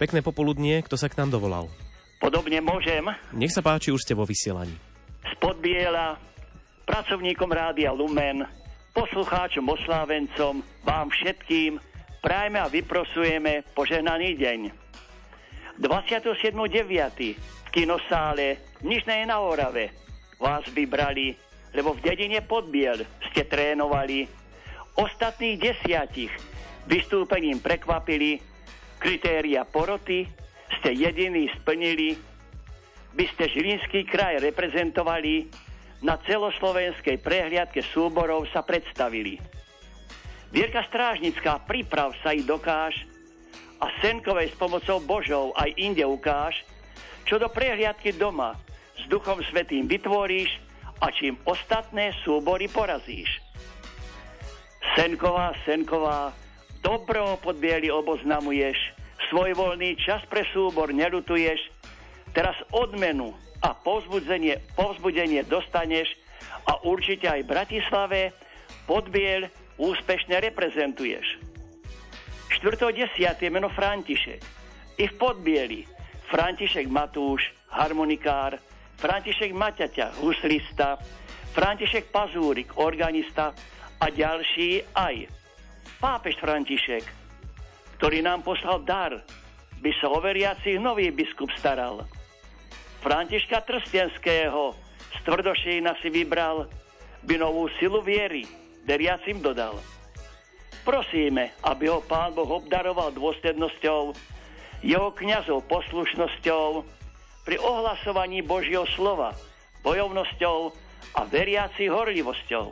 Pekné 0.01 0.25
popoludnie, 0.25 0.81
kto 0.81 0.97
sa 0.97 1.05
k 1.05 1.21
nám 1.21 1.29
dovolal? 1.29 1.69
Podobne 2.17 2.65
môžem. 2.65 3.05
Nech 3.29 3.53
sa 3.53 3.61
páči, 3.61 3.93
už 3.93 4.01
ste 4.01 4.17
vo 4.17 4.25
vysielaní. 4.25 4.73
Spod 5.37 5.61
Biela, 5.61 6.17
pracovníkom 6.89 7.53
Rádia 7.53 7.93
Lumen, 7.93 8.49
poslucháčom, 8.97 9.69
oslávencom, 9.69 10.65
vám 10.81 11.13
všetkým 11.13 11.77
prajme 12.25 12.57
a 12.57 12.65
vyprosujeme 12.73 13.61
požehnaný 13.77 14.33
deň. 14.33 14.59
27.9 15.77 17.53
kinosále 17.73 18.61
v 18.85 18.93
Nižnej 18.93 19.25
na 19.25 19.41
Orave 19.41 19.89
vás 20.37 20.61
vybrali, 20.69 21.33
lebo 21.73 21.97
v 21.97 22.05
dedine 22.05 22.45
Podbiel 22.45 23.01
ste 23.33 23.49
trénovali. 23.49 24.29
Ostatných 24.93 25.57
desiatich 25.57 26.29
vystúpením 26.85 27.57
prekvapili, 27.57 28.37
kritéria 29.01 29.65
poroty 29.65 30.29
ste 30.77 30.93
jediný 30.93 31.49
splnili, 31.57 32.13
by 33.17 33.25
ste 33.33 33.49
Žilinský 33.49 34.05
kraj 34.05 34.37
reprezentovali, 34.37 35.49
na 36.03 36.19
celoslovenskej 36.19 37.23
prehliadke 37.23 37.79
súborov 37.95 38.43
sa 38.51 38.59
predstavili. 38.59 39.39
Vierka 40.51 40.83
Strážnická 40.91 41.63
príprav 41.63 42.11
sa 42.19 42.35
i 42.35 42.43
dokáž 42.43 43.07
a 43.79 43.87
Senkovej 44.03 44.51
s 44.51 44.55
pomocou 44.59 44.99
Božou 44.99 45.55
aj 45.55 45.71
inde 45.79 46.03
ukáž, 46.03 46.59
čo 47.23 47.39
do 47.39 47.47
prehliadky 47.47 48.15
doma 48.15 48.55
s 48.99 49.03
Duchom 49.09 49.41
Svetým 49.49 49.87
vytvoríš 49.87 50.51
a 51.01 51.11
čím 51.11 51.39
ostatné 51.43 52.15
súbory 52.23 52.71
porazíš. 52.71 53.41
Senková, 54.93 55.55
Senková, 55.65 56.31
dobro 56.83 57.39
pod 57.41 57.57
bieli 57.57 57.89
oboznamuješ, 57.89 58.77
svoj 59.31 59.55
voľný 59.55 59.97
čas 59.97 60.21
pre 60.29 60.45
súbor 60.51 60.91
nelutuješ, 60.91 61.59
teraz 62.35 62.53
odmenu 62.75 63.33
a 63.63 63.71
povzbudenie, 63.73 64.59
povzbudenie 64.75 65.47
dostaneš 65.47 66.11
a 66.67 66.77
určite 66.83 67.31
aj 67.31 67.47
Bratislave 67.47 68.35
podbiel 68.85 69.47
úspešne 69.79 70.43
reprezentuješ. 70.43 71.39
4.10. 72.61 73.17
meno 73.49 73.71
František. 73.73 74.39
I 75.01 75.09
v 75.09 75.13
Podbieli 75.17 75.89
František 76.33 76.89
Matúš, 76.89 77.45
harmonikár, 77.69 78.57
František 78.97 79.53
Maťaťa, 79.53 80.17
huslista, 80.17 80.97
František 81.53 82.09
Pazúrik, 82.09 82.73
organista 82.81 83.53
a 84.01 84.05
ďalší 84.09 84.81
aj. 84.97 85.29
Pápež 86.01 86.41
František, 86.41 87.05
ktorý 88.01 88.25
nám 88.25 88.41
poslal 88.41 88.81
dar, 88.81 89.13
by 89.77 89.91
sa 90.01 90.09
o 90.09 90.17
veriacich 90.17 90.81
nový 90.81 91.13
biskup 91.13 91.53
staral. 91.53 92.01
Františka 93.05 93.61
Trstienského 93.61 94.73
z 95.13 95.17
Tvrdošejna 95.29 96.01
si 96.01 96.09
vybral, 96.09 96.65
by 97.29 97.35
novú 97.37 97.69
silu 97.77 98.01
viery 98.01 98.41
veriacim 98.89 99.37
dodal. 99.37 99.77
Prosíme, 100.81 101.53
aby 101.61 101.93
ho 101.93 102.01
Pán 102.01 102.33
Boh 102.33 102.49
obdaroval 102.57 103.13
dôslednosťou, 103.13 104.32
jeho 104.83 105.15
kňazov 105.15 105.63
poslušnosťou, 105.71 106.83
pri 107.43 107.59
ohlasovaní 107.59 108.39
Božieho 108.43 108.87
slova, 108.95 109.35
bojovnosťou 109.83 110.71
a 111.19 111.21
veriaci 111.27 111.91
horlivosťou. 111.91 112.71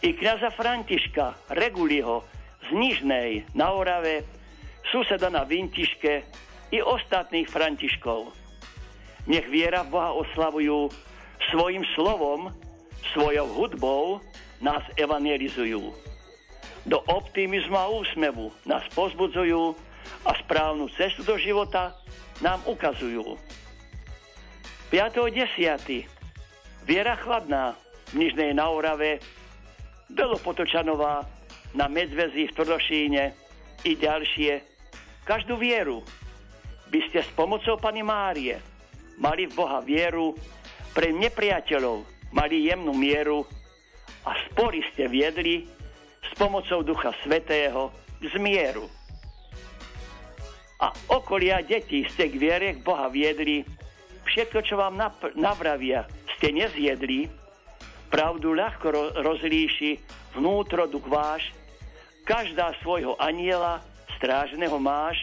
I 0.00 0.16
kňaza 0.16 0.48
Františka 0.56 1.52
Reguliho 1.52 2.24
z 2.64 2.68
Nižnej 2.72 3.44
na 3.52 3.76
Orave, 3.76 4.24
suseda 4.88 5.28
na 5.28 5.44
Vintiške 5.44 6.24
i 6.72 6.80
ostatných 6.80 7.48
Františkov. 7.52 8.32
Nech 9.28 9.44
viera 9.52 9.84
v 9.84 9.92
Boha 9.92 10.16
oslavujú 10.16 10.88
svojim 11.52 11.84
slovom, 11.92 12.48
svojou 13.12 13.48
hudbou 13.52 14.04
nás 14.64 14.80
evangelizujú. 14.96 15.92
Do 16.88 16.98
optimizmu 17.12 17.76
a 17.76 17.92
úsmevu 17.92 18.48
nás 18.64 18.84
pozbudzujú 18.96 19.76
a 20.26 20.30
správnu 20.44 20.88
cestu 20.94 21.24
do 21.24 21.36
života 21.40 21.96
nám 22.40 22.60
ukazujú. 22.66 23.36
5.10. 24.90 26.06
Viera 26.84 27.14
chladná 27.20 27.78
v 28.10 28.26
Nižnej 28.26 28.50
na 28.56 28.66
Orave, 28.66 29.22
Belo 30.10 30.40
Potočanová 30.42 31.22
na 31.78 31.86
Medzvezi 31.86 32.50
v 32.50 32.54
Tvrdošíne 32.58 33.22
i 33.86 33.92
ďalšie. 33.94 34.52
Každú 35.22 35.54
vieru 35.54 36.02
by 36.90 37.00
ste 37.06 37.22
s 37.22 37.30
pomocou 37.38 37.78
Pany 37.78 38.02
Márie 38.02 38.58
mali 39.22 39.46
v 39.46 39.54
Boha 39.54 39.78
vieru, 39.78 40.34
pre 40.90 41.14
nepriateľov 41.14 42.02
mali 42.34 42.66
jemnú 42.66 42.90
mieru 42.90 43.46
a 44.26 44.34
spory 44.50 44.82
ste 44.90 45.06
viedli 45.06 45.70
s 46.26 46.30
pomocou 46.34 46.82
Ducha 46.82 47.14
Svetého 47.22 47.94
k 48.18 48.26
zmieru 48.34 48.99
a 50.80 50.92
okolia 51.12 51.60
detí 51.60 52.08
ste 52.08 52.32
k 52.32 52.40
viere 52.40 52.68
Boha 52.80 53.12
viedli, 53.12 53.62
všetko, 54.24 54.58
čo 54.64 54.80
vám 54.80 54.96
nap- 54.96 55.36
navravia, 55.36 56.08
ste 56.36 56.56
nezjedli, 56.56 57.28
pravdu 58.08 58.56
ľahko 58.56 58.86
ro- 58.88 59.12
rozlíši 59.20 60.00
vnútro 60.40 60.88
duch 60.88 61.04
váš, 61.04 61.52
každá 62.24 62.72
svojho 62.80 63.14
aniela 63.20 63.84
strážneho 64.16 64.80
máš, 64.80 65.20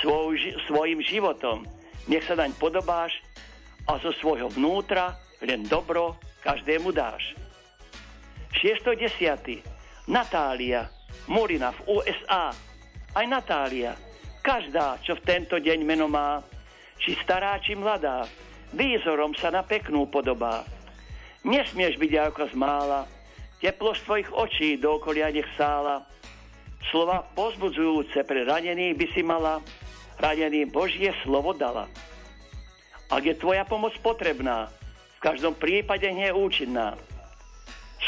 svoj, 0.00 0.36
svojim 0.68 1.00
životom, 1.00 1.64
nech 2.08 2.24
sa 2.28 2.36
daň 2.36 2.52
podobáš 2.60 3.16
a 3.88 3.96
zo 4.00 4.12
svojho 4.20 4.52
vnútra 4.52 5.16
len 5.40 5.64
dobro 5.66 6.16
každému 6.44 6.92
dáš. 6.92 7.34
6.10. 8.60 9.64
Natália, 10.06 10.90
Murina 11.26 11.72
v 11.72 11.98
USA. 11.98 12.52
Aj 13.12 13.26
Natália, 13.26 13.94
Každá, 14.42 14.98
čo 15.06 15.14
v 15.14 15.22
tento 15.22 15.54
deň 15.54 15.86
meno 15.86 16.10
má, 16.10 16.42
či 16.98 17.14
stará, 17.22 17.62
či 17.62 17.78
mladá, 17.78 18.26
výzorom 18.74 19.38
sa 19.38 19.54
na 19.54 19.62
peknú 19.62 20.10
podobá. 20.10 20.66
Nesmieš 21.46 21.94
byť 21.94 22.12
ako 22.26 22.50
z 22.50 22.54
mála, 22.58 23.06
teplo 23.62 23.94
z 23.94 24.02
tvojich 24.02 24.30
očí 24.34 24.68
do 24.82 24.98
okolia 24.98 25.30
nech 25.30 25.46
sála. 25.54 26.02
Slova 26.90 27.22
pozbudzujúce 27.38 28.26
pre 28.26 28.42
ranených 28.42 28.98
by 28.98 29.06
si 29.14 29.22
mala, 29.22 29.62
ranený 30.18 30.66
Božie 30.66 31.14
slovo 31.22 31.54
dala. 31.54 31.86
Ak 33.14 33.22
je 33.22 33.38
tvoja 33.38 33.62
pomoc 33.62 33.94
potrebná, 34.02 34.66
v 35.18 35.20
každom 35.22 35.54
prípade 35.54 36.10
nie 36.10 36.26
je 36.26 36.34
účinná. 36.34 36.98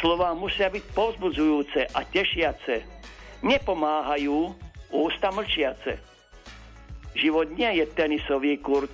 Slova 0.02 0.34
musia 0.34 0.66
byť 0.66 0.84
pozbudzujúce 0.98 1.94
a 1.94 2.02
tešiace. 2.02 2.82
Nepomáhajú 3.46 4.50
ústa 4.90 5.30
mlčiace. 5.30 6.13
Život 7.14 7.54
nie 7.54 7.82
je 7.82 7.84
tenisový 7.94 8.58
kurt. 8.58 8.90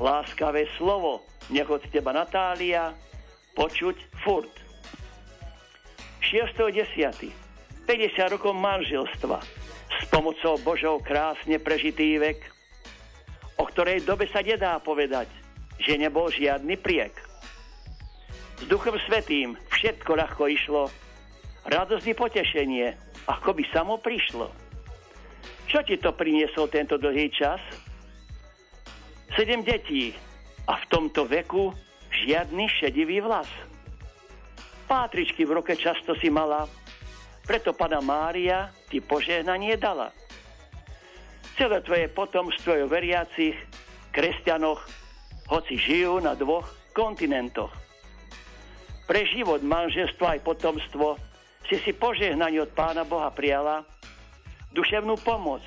Láskavé 0.00 0.66
slovo, 0.80 1.22
nech 1.52 1.68
od 1.68 1.84
teba 1.92 2.10
Natália, 2.10 2.96
počuť 3.54 3.96
furt. 4.24 4.50
6.10. 6.24 7.30
50 7.84 8.34
rokov 8.34 8.54
manželstva 8.56 9.38
s 10.00 10.04
pomocou 10.08 10.56
Božou 10.62 10.96
krásne 11.02 11.60
prežitý 11.60 12.16
vek, 12.16 12.40
o 13.60 13.68
ktorej 13.68 14.06
dobe 14.06 14.30
sa 14.30 14.40
nedá 14.40 14.78
povedať, 14.80 15.28
že 15.76 16.00
nebol 16.00 16.30
žiadny 16.32 16.78
priek. 16.78 17.12
S 18.62 18.64
Duchom 18.70 18.94
Svetým 19.02 19.58
všetko 19.74 20.14
ľahko 20.14 20.46
išlo, 20.46 20.82
radosť 21.66 22.06
i 22.06 22.14
potešenie, 22.14 22.86
ako 23.26 23.54
by 23.58 23.62
samo 23.74 23.98
prišlo. 23.98 24.61
Čo 25.72 25.80
ti 25.88 25.96
to 25.96 26.12
priniesol 26.12 26.68
tento 26.68 27.00
dlhý 27.00 27.32
čas? 27.32 27.56
Sedem 29.32 29.64
detí 29.64 30.12
a 30.68 30.76
v 30.76 30.84
tomto 30.92 31.24
veku 31.24 31.72
žiadny 32.12 32.68
šedivý 32.68 33.24
vlas. 33.24 33.48
Pátričky 34.84 35.48
v 35.48 35.56
roke 35.56 35.72
často 35.72 36.12
si 36.20 36.28
mala, 36.28 36.68
preto 37.48 37.72
pana 37.72 38.04
Mária 38.04 38.68
ti 38.92 39.00
požehnanie 39.00 39.80
dala. 39.80 40.12
Celé 41.56 41.80
tvoje 41.80 42.04
potomstvo 42.12 42.76
je 42.76 42.84
veriacich, 42.84 43.56
kresťanoch, 44.12 44.84
hoci 45.48 45.80
žijú 45.80 46.20
na 46.20 46.36
dvoch 46.36 46.68
kontinentoch. 46.92 47.72
Pre 49.08 49.20
život, 49.24 49.64
manželstvo 49.64 50.36
aj 50.36 50.44
potomstvo 50.44 51.16
si 51.64 51.80
si 51.80 51.96
požehnanie 51.96 52.60
od 52.60 52.76
Pána 52.76 53.08
Boha 53.08 53.32
prijala, 53.32 53.88
duševnú 54.72 55.20
pomoc, 55.20 55.60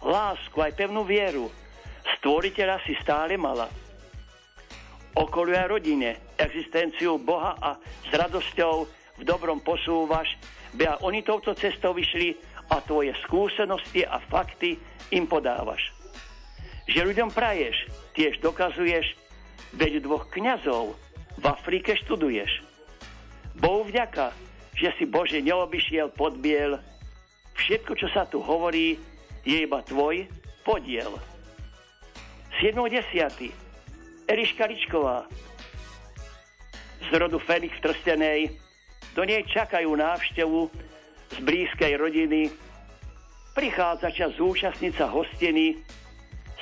lásku 0.00 0.54
aj 0.58 0.72
pevnú 0.78 1.02
vieru. 1.02 1.50
Stvoriteľa 2.18 2.78
si 2.86 2.94
stále 3.02 3.34
mala. 3.34 3.68
Okoliu 5.14 5.54
rodine 5.70 6.34
existenciu 6.34 7.22
Boha 7.22 7.54
a 7.58 7.78
s 7.78 8.10
radosťou 8.10 8.74
v 9.18 9.22
dobrom 9.22 9.62
posúvaš, 9.62 10.26
by 10.74 10.84
a 10.90 10.94
oni 11.06 11.22
touto 11.22 11.54
cestou 11.54 11.94
vyšli 11.94 12.34
a 12.74 12.82
tvoje 12.82 13.14
skúsenosti 13.22 14.02
a 14.02 14.18
fakty 14.18 14.74
im 15.14 15.30
podávaš. 15.30 15.94
Že 16.90 17.14
ľuďom 17.14 17.30
praješ, 17.30 17.86
tiež 18.18 18.42
dokazuješ, 18.42 19.06
veď 19.78 20.02
dvoch 20.02 20.26
kňazov 20.34 20.98
v 21.38 21.44
Afrike 21.46 21.94
študuješ. 21.94 22.50
Bohu 23.54 23.86
vďaka, 23.86 24.34
že 24.74 24.90
si 24.98 25.06
Bože 25.06 25.38
neobyšiel 25.38 26.10
podbiel, 26.18 26.82
všetko, 27.54 27.92
čo 27.94 28.08
sa 28.10 28.26
tu 28.26 28.42
hovorí, 28.42 28.98
je 29.44 29.56
iba 29.64 29.80
tvoj 29.84 30.26
podiel. 30.64 31.12
7.10. 32.62 33.50
Eriška 34.24 34.64
Ličková 34.64 35.28
z 37.04 37.08
rodu 37.12 37.36
Felix 37.42 37.76
Trstenej. 37.84 38.56
Do 39.12 39.22
nej 39.22 39.44
čakajú 39.44 39.92
návštevu 39.94 40.70
z 41.34 41.36
blízkej 41.44 41.94
rodiny. 42.00 42.48
Prichádza 43.52 44.10
čas 44.10 44.32
zúčastniť 44.40 44.92
sa 44.96 45.06
hostiny. 45.12 45.78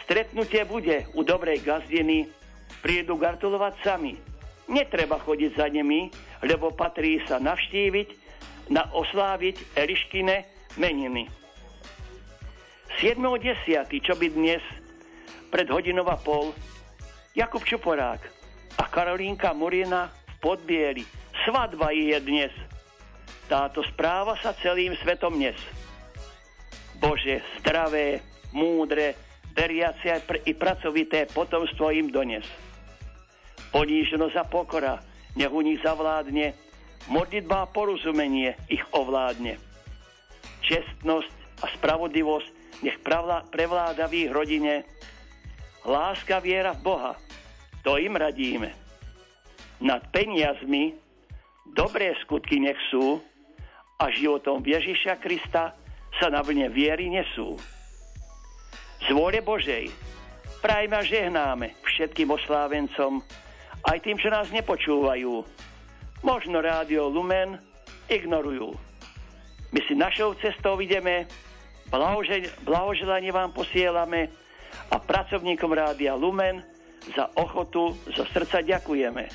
Stretnutie 0.04 0.66
bude 0.66 1.08
u 1.14 1.22
dobrej 1.22 1.62
gazdiny. 1.64 2.28
Prídu 2.82 3.14
gratulovať 3.16 3.74
sami. 3.86 4.18
Netreba 4.68 5.22
chodiť 5.22 5.50
za 5.54 5.70
nimi, 5.70 6.10
lebo 6.42 6.74
patrí 6.74 7.22
sa 7.24 7.38
navštíviť, 7.38 8.08
na 8.74 8.88
osláviť 8.90 9.76
Eliškine 9.78 10.51
meniny. 10.76 11.28
7.10. 13.00 13.88
čo 13.98 14.14
by 14.14 14.28
dnes 14.30 14.62
pred 15.50 15.66
hodinou 15.68 16.06
a 16.06 16.16
pol 16.16 16.54
Jakub 17.32 17.64
Čuporák 17.64 18.20
a 18.78 18.84
Karolínka 18.88 19.56
Murina 19.56 20.08
v 20.08 20.34
Podbieli. 20.38 21.04
Svadba 21.44 21.90
je 21.90 22.16
dnes. 22.20 22.52
Táto 23.48 23.82
správa 23.90 24.36
sa 24.38 24.54
celým 24.60 24.94
svetom 25.00 25.34
dnes. 25.34 25.58
Bože, 27.02 27.42
zdravé, 27.58 28.22
múdre, 28.54 29.18
veriace 29.56 30.22
pr- 30.22 30.44
i 30.46 30.54
pracovité 30.54 31.26
potomstvo 31.26 31.90
im 31.90 32.12
dones. 32.12 32.46
Poníženosť 33.72 34.36
a 34.38 34.44
pokora, 34.46 34.94
nech 35.34 35.50
u 35.50 35.60
nich 35.64 35.80
zavládne, 35.80 36.54
modlitba 37.08 37.66
a 37.66 37.70
porozumenie 37.72 38.54
ich 38.68 38.84
ovládne. 38.92 39.71
Čestnosť 40.62 41.34
a 41.62 41.66
spravodlivosť 41.78 42.48
nech 42.82 42.98
prevláda 43.50 44.06
v 44.10 44.26
ich 44.26 44.30
rodine, 44.30 44.82
Láska, 45.82 46.38
viera 46.38 46.74
v 46.78 46.82
Boha. 46.82 47.12
To 47.82 47.98
im 47.98 48.14
radíme. 48.14 48.70
Nad 49.82 50.06
peniazmi 50.14 50.94
dobré 51.74 52.14
skutky 52.22 52.62
nech 52.62 52.78
sú 52.94 53.18
a 53.98 54.06
životom 54.14 54.62
Ježiša 54.62 55.18
Krista 55.18 55.74
sa 56.22 56.26
na 56.30 56.38
vlne 56.38 56.70
viery 56.70 57.10
nesú. 57.10 57.58
Z 59.02 59.10
vôle 59.10 59.42
Božej 59.42 59.90
prajme 60.62 60.94
a 60.94 61.02
žehnáme 61.02 61.74
všetkým 61.82 62.30
oslávencom, 62.30 63.18
aj 63.82 63.98
tým, 64.06 64.14
čo 64.22 64.30
nás 64.30 64.46
nepočúvajú. 64.54 65.42
Možno 66.22 66.62
rádio 66.62 67.10
Lumen 67.10 67.58
ignorujú. 68.06 68.78
My 69.72 69.80
si 69.88 69.96
našou 69.96 70.36
cestou 70.36 70.76
ideme, 70.84 71.24
blahoželanie 72.64 73.32
vám 73.32 73.56
posielame, 73.56 74.28
a 74.92 74.96
pracovníkom 75.00 75.72
Rádia 75.72 76.16
Lumen 76.16 76.64
za 77.16 77.28
ochotu 77.36 77.96
zo 78.12 78.24
srdca 78.28 78.60
ďakujeme. 78.60 79.28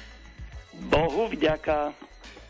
Bohu 0.89 1.29
vďaka. 1.29 1.93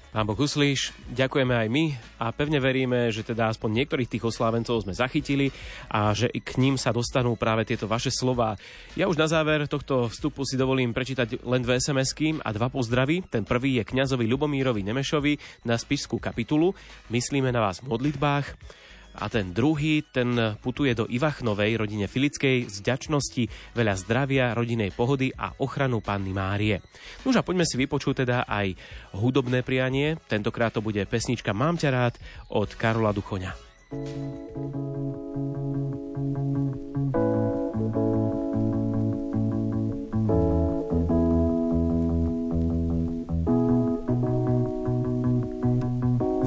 Pán 0.07 0.23
Boh 0.23 0.39
uslíš, 0.39 0.95
ďakujeme 1.11 1.51
aj 1.51 1.67
my 1.67 1.85
a 2.23 2.31
pevne 2.31 2.63
veríme, 2.63 3.11
že 3.11 3.27
teda 3.27 3.51
aspoň 3.51 3.83
niektorých 3.83 4.07
tých 4.07 4.23
oslávencov 4.23 4.87
sme 4.87 4.95
zachytili 4.95 5.51
a 5.91 6.15
že 6.15 6.31
k 6.31 6.57
ním 6.63 6.79
sa 6.79 6.95
dostanú 6.95 7.35
práve 7.35 7.67
tieto 7.67 7.91
vaše 7.91 8.07
slova. 8.07 8.55
Ja 8.95 9.11
už 9.11 9.19
na 9.19 9.27
záver 9.27 9.67
tohto 9.67 10.07
vstupu 10.07 10.47
si 10.47 10.55
dovolím 10.55 10.95
prečítať 10.95 11.43
len 11.43 11.59
dve 11.59 11.77
sms 11.83 12.39
a 12.39 12.49
dva 12.55 12.71
pozdravy. 12.71 13.27
Ten 13.27 13.43
prvý 13.43 13.83
je 13.83 13.83
kňazovi 13.83 14.25
Lubomírovi 14.31 14.79
Nemešovi 14.79 15.67
na 15.67 15.75
spišskú 15.75 16.23
kapitulu. 16.23 16.71
Myslíme 17.11 17.51
na 17.51 17.67
vás 17.67 17.83
v 17.83 17.91
modlitbách 17.91 18.55
a 19.17 19.25
ten 19.33 19.49
druhý, 19.49 20.05
ten 20.05 20.57
putuje 20.61 20.93
do 20.93 21.09
Ivachnovej, 21.09 21.81
rodine 21.81 22.05
Filickej, 22.05 22.69
z 22.69 22.77
ďačnosti, 22.85 23.73
veľa 23.73 23.97
zdravia, 23.97 24.53
rodinej 24.53 24.93
pohody 24.93 25.33
a 25.33 25.57
ochranu 25.57 25.99
Panny 26.05 26.31
Márie. 26.31 26.85
Už 27.25 27.41
a 27.41 27.45
poďme 27.45 27.65
si 27.65 27.81
vypočuť 27.81 28.23
teda 28.23 28.45
aj 28.45 28.77
hudobné 29.17 29.65
prianie. 29.65 30.21
Tentokrát 30.29 30.69
to 30.69 30.85
bude 30.85 31.01
pesnička 31.09 31.51
Mám 31.57 31.81
ťa 31.81 31.89
rád 31.89 32.15
od 32.53 32.69
Karola 32.77 33.09
Duchoňa. 33.09 33.57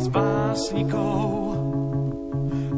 S 0.00 0.06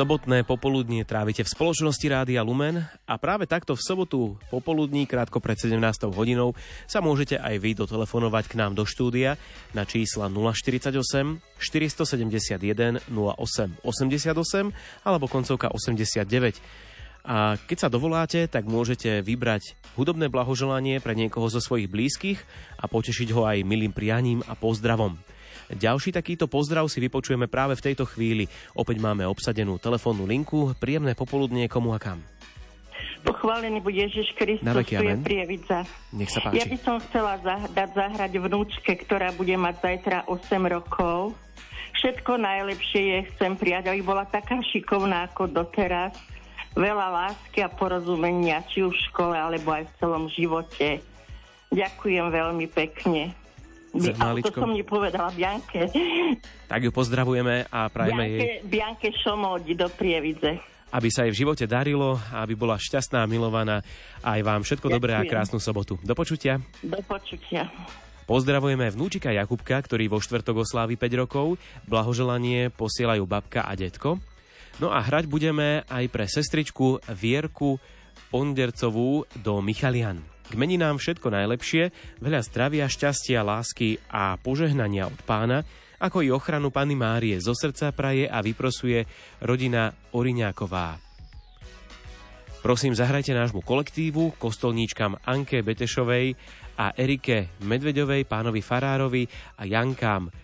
Sobotné 0.00 0.48
popoludnie 0.48 1.04
trávite 1.04 1.44
v 1.44 1.52
spoločnosti 1.52 2.08
Rádia 2.08 2.40
Lumen 2.40 2.88
a 3.04 3.20
práve 3.20 3.44
takto 3.44 3.76
v 3.76 3.84
sobotu 3.84 4.40
popoludní, 4.48 5.04
krátko 5.04 5.44
pred 5.44 5.60
17 5.60 5.76
hodinou, 6.16 6.56
sa 6.88 7.04
môžete 7.04 7.36
aj 7.36 7.60
vy 7.60 7.76
dotelefonovať 7.76 8.48
k 8.48 8.54
nám 8.56 8.72
do 8.72 8.88
štúdia 8.88 9.36
na 9.76 9.84
čísla 9.84 10.32
048 10.32 10.96
471 11.60 13.04
08 13.12 13.84
88 13.84 15.04
alebo 15.04 15.28
koncovka 15.28 15.68
89. 15.68 16.64
A 17.28 17.60
keď 17.60 17.76
sa 17.84 17.92
dovoláte, 17.92 18.48
tak 18.48 18.64
môžete 18.64 19.20
vybrať 19.20 19.76
hudobné 20.00 20.32
blahoželanie 20.32 21.04
pre 21.04 21.12
niekoho 21.12 21.52
zo 21.52 21.60
svojich 21.60 21.92
blízkych 21.92 22.40
a 22.80 22.88
potešiť 22.88 23.28
ho 23.36 23.44
aj 23.44 23.68
milým 23.68 23.92
prianím 23.92 24.40
a 24.48 24.56
pozdravom. 24.56 25.20
Ďalší 25.70 26.10
takýto 26.10 26.50
pozdrav 26.50 26.90
si 26.90 26.98
vypočujeme 26.98 27.46
práve 27.46 27.78
v 27.78 27.84
tejto 27.90 28.02
chvíli. 28.02 28.50
Opäť 28.74 28.98
máme 28.98 29.22
obsadenú 29.26 29.78
telefónnu 29.78 30.26
linku. 30.26 30.74
Príjemné 30.82 31.14
popoludnie 31.14 31.70
komu 31.70 31.94
a 31.94 32.02
kam. 32.02 32.18
Pochválený 33.20 33.84
bude 33.84 34.00
Ježiš 34.00 34.32
Kristus, 34.32 34.64
tu 34.64 34.96
je 34.96 35.16
Prievidza. 35.20 35.84
Nech 36.16 36.32
sa 36.32 36.40
páči. 36.40 36.56
Ja 36.56 36.64
by 36.64 36.78
som 36.80 36.96
chcela 37.04 37.36
zah- 37.44 37.68
dať 37.68 37.90
zahrať 37.92 38.32
vnúčke, 38.40 38.92
ktorá 38.96 39.28
bude 39.36 39.52
mať 39.60 39.76
zajtra 39.84 40.18
8 40.24 40.64
rokov. 40.64 41.36
Všetko 42.00 42.40
najlepšie 42.40 43.02
je 43.12 43.18
chcem 43.34 43.60
prijať, 43.60 43.92
aby 43.92 44.00
bola 44.00 44.24
taká 44.24 44.56
šikovná 44.64 45.28
ako 45.28 45.52
doteraz. 45.52 46.16
Veľa 46.72 47.06
lásky 47.12 47.60
a 47.60 47.68
porozumenia, 47.68 48.64
či 48.72 48.80
už 48.80 48.96
v 48.96 49.06
škole, 49.12 49.36
alebo 49.36 49.68
aj 49.68 49.84
v 49.84 49.94
celom 50.00 50.24
živote. 50.32 51.04
Ďakujem 51.68 52.26
veľmi 52.32 52.66
pekne. 52.72 53.36
To 53.90 54.54
som 54.54 54.70
nepovedala 54.70 55.34
Bianke. 55.34 55.90
Tak 56.70 56.80
ju 56.86 56.90
pozdravujeme 56.94 57.66
a 57.66 57.90
prajeme 57.90 58.24
Bianke, 58.30 58.38
jej... 58.38 58.62
Bianke 58.62 59.08
Šomodi 59.18 59.74
do 59.74 59.90
Prievidze. 59.90 60.62
Aby 60.90 61.10
sa 61.10 61.26
jej 61.26 61.34
v 61.34 61.40
živote 61.46 61.66
darilo, 61.70 62.18
aby 62.34 62.54
bola 62.58 62.78
šťastná, 62.78 63.22
milovaná. 63.26 63.82
Aj 64.22 64.38
vám 64.42 64.62
všetko 64.62 64.90
Ďakujem. 64.90 64.98
dobré 65.02 65.12
a 65.18 65.22
krásnu 65.26 65.58
sobotu. 65.62 65.98
Do 66.02 66.14
počutia. 66.14 66.58
Do 66.82 66.98
počutia. 67.06 67.70
Pozdravujeme 68.30 68.86
vnúčika 68.94 69.34
Jakubka, 69.34 69.82
ktorý 69.82 70.06
vo 70.06 70.22
štvrtok 70.22 70.62
oslávi 70.62 70.94
5 70.94 71.22
rokov. 71.26 71.58
Blahoželanie 71.90 72.70
posielajú 72.70 73.26
babka 73.26 73.66
a 73.66 73.74
detko. 73.74 74.22
No 74.78 74.94
a 74.94 75.02
hrať 75.02 75.26
budeme 75.26 75.82
aj 75.90 76.06
pre 76.14 76.30
sestričku 76.30 77.02
Vierku 77.10 77.82
Pondercovú 78.30 79.26
do 79.34 79.58
Michalian. 79.58 80.29
K 80.50 80.58
meninám 80.58 80.98
všetko 80.98 81.30
najlepšie, 81.30 81.94
veľa 82.18 82.42
zdravia, 82.42 82.90
šťastia, 82.90 83.46
lásky 83.46 84.02
a 84.10 84.34
požehnania 84.34 85.06
od 85.06 85.22
pána, 85.22 85.62
ako 86.02 86.26
i 86.26 86.34
ochranu 86.34 86.74
Panny 86.74 86.98
Márie 86.98 87.38
zo 87.38 87.54
srdca 87.54 87.94
praje 87.94 88.26
a 88.26 88.42
vyprosuje 88.42 89.06
rodina 89.46 89.94
Oriňáková. 90.10 90.98
Prosím, 92.66 92.98
zahrajte 92.98 93.30
nášmu 93.30 93.62
kolektívu, 93.62 94.34
kostolníčkam 94.42 95.22
Anke 95.22 95.62
Betešovej 95.62 96.34
a 96.82 96.98
Erike 96.98 97.54
Medveďovej, 97.62 98.26
pánovi 98.26 98.58
Farárovi 98.58 99.30
a 99.54 99.70
Jankám 99.70 100.34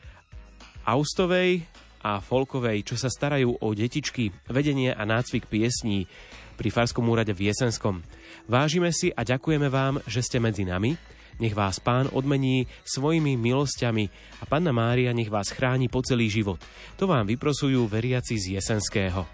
Austovej 0.86 1.66
a 2.06 2.22
Folkovej, 2.22 2.86
čo 2.86 2.94
sa 2.94 3.10
starajú 3.10 3.58
o 3.58 3.68
detičky, 3.74 4.30
vedenie 4.46 4.94
a 4.94 5.02
nácvik 5.02 5.50
piesní 5.50 6.06
pri 6.54 6.70
Farskom 6.70 7.10
úrade 7.10 7.34
v 7.34 7.50
Jesenskom. 7.50 8.06
Vážime 8.46 8.94
si 8.94 9.10
a 9.10 9.26
ďakujeme 9.26 9.66
vám, 9.66 9.98
že 10.06 10.22
ste 10.22 10.38
medzi 10.38 10.62
nami. 10.62 10.94
Nech 11.36 11.52
vás 11.52 11.82
pán 11.82 12.08
odmení 12.14 12.64
svojimi 12.86 13.36
milosťami 13.36 14.08
a 14.40 14.44
panna 14.48 14.72
Mária 14.72 15.12
nech 15.12 15.28
vás 15.28 15.52
chráni 15.52 15.92
po 15.92 16.00
celý 16.00 16.32
život. 16.32 16.62
To 16.96 17.04
vám 17.04 17.28
vyprosujú 17.28 17.84
veriaci 17.84 18.40
z 18.40 18.56
Jesenského. 18.56 19.28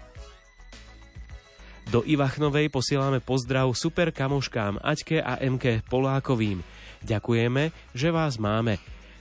Do 1.87 2.03
Ivachnovej 2.03 2.73
posielame 2.73 3.21
pozdrav 3.23 3.69
super 3.77 4.11
kamoškám 4.11 4.81
Aťke 4.81 5.21
a 5.21 5.39
Emke 5.39 5.85
Polákovým. 5.87 6.59
Ďakujeme, 7.03 7.71
že 7.93 8.09
vás 8.11 8.41
máme. 8.41 8.79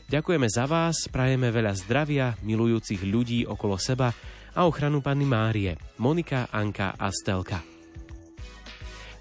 Ďakujeme 0.09 0.49
za 0.51 0.67
vás, 0.67 1.07
prajeme 1.11 1.53
veľa 1.53 1.73
zdravia, 1.79 2.35
milujúcich 2.43 3.03
ľudí 3.05 3.45
okolo 3.47 3.79
seba 3.79 4.11
a 4.53 4.61
ochranu 4.67 5.01
Panny 5.01 5.27
Márie, 5.27 5.73
Monika, 5.99 6.51
Anka 6.51 6.95
a 6.99 7.09
Stelka. 7.13 7.72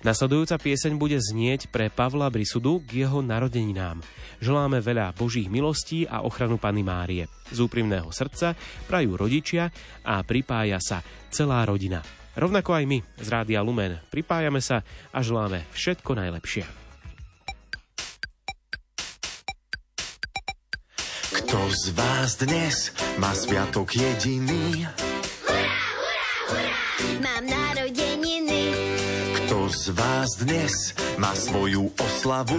Nasledujúca 0.01 0.57
pieseň 0.57 0.97
bude 0.97 1.21
znieť 1.21 1.69
pre 1.69 1.93
Pavla 1.93 2.25
Brisudu 2.33 2.81
k 2.81 3.05
jeho 3.05 3.21
narodeninám. 3.21 4.01
Želáme 4.41 4.81
veľa 4.81 5.13
božích 5.13 5.45
milostí 5.45 6.09
a 6.09 6.25
ochranu 6.25 6.57
Panny 6.57 6.81
Márie. 6.81 7.29
Z 7.53 7.61
úprimného 7.61 8.09
srdca 8.09 8.57
prajú 8.89 9.13
rodičia 9.13 9.69
a 10.01 10.25
pripája 10.25 10.81
sa 10.81 11.05
celá 11.29 11.61
rodina. 11.69 12.01
Rovnako 12.33 12.81
aj 12.81 12.85
my 12.89 12.97
z 13.21 13.27
Rádia 13.29 13.61
Lumen 13.61 14.01
pripájame 14.09 14.57
sa 14.57 14.81
a 15.13 15.21
želáme 15.21 15.69
všetko 15.69 16.17
najlepšie. 16.17 16.65
Kto 21.31 21.59
z 21.69 21.85
vás 21.93 22.41
dnes 22.41 22.89
má 23.21 23.37
sviatok 23.37 23.93
jediný? 23.93 24.89
Mám 27.21 27.45
narodeniny. 27.45 27.60
Z 29.91 29.99
vás 29.99 30.31
dnes 30.39 30.95
má 31.19 31.35
svoju 31.35 31.91
oslavu? 31.99 32.55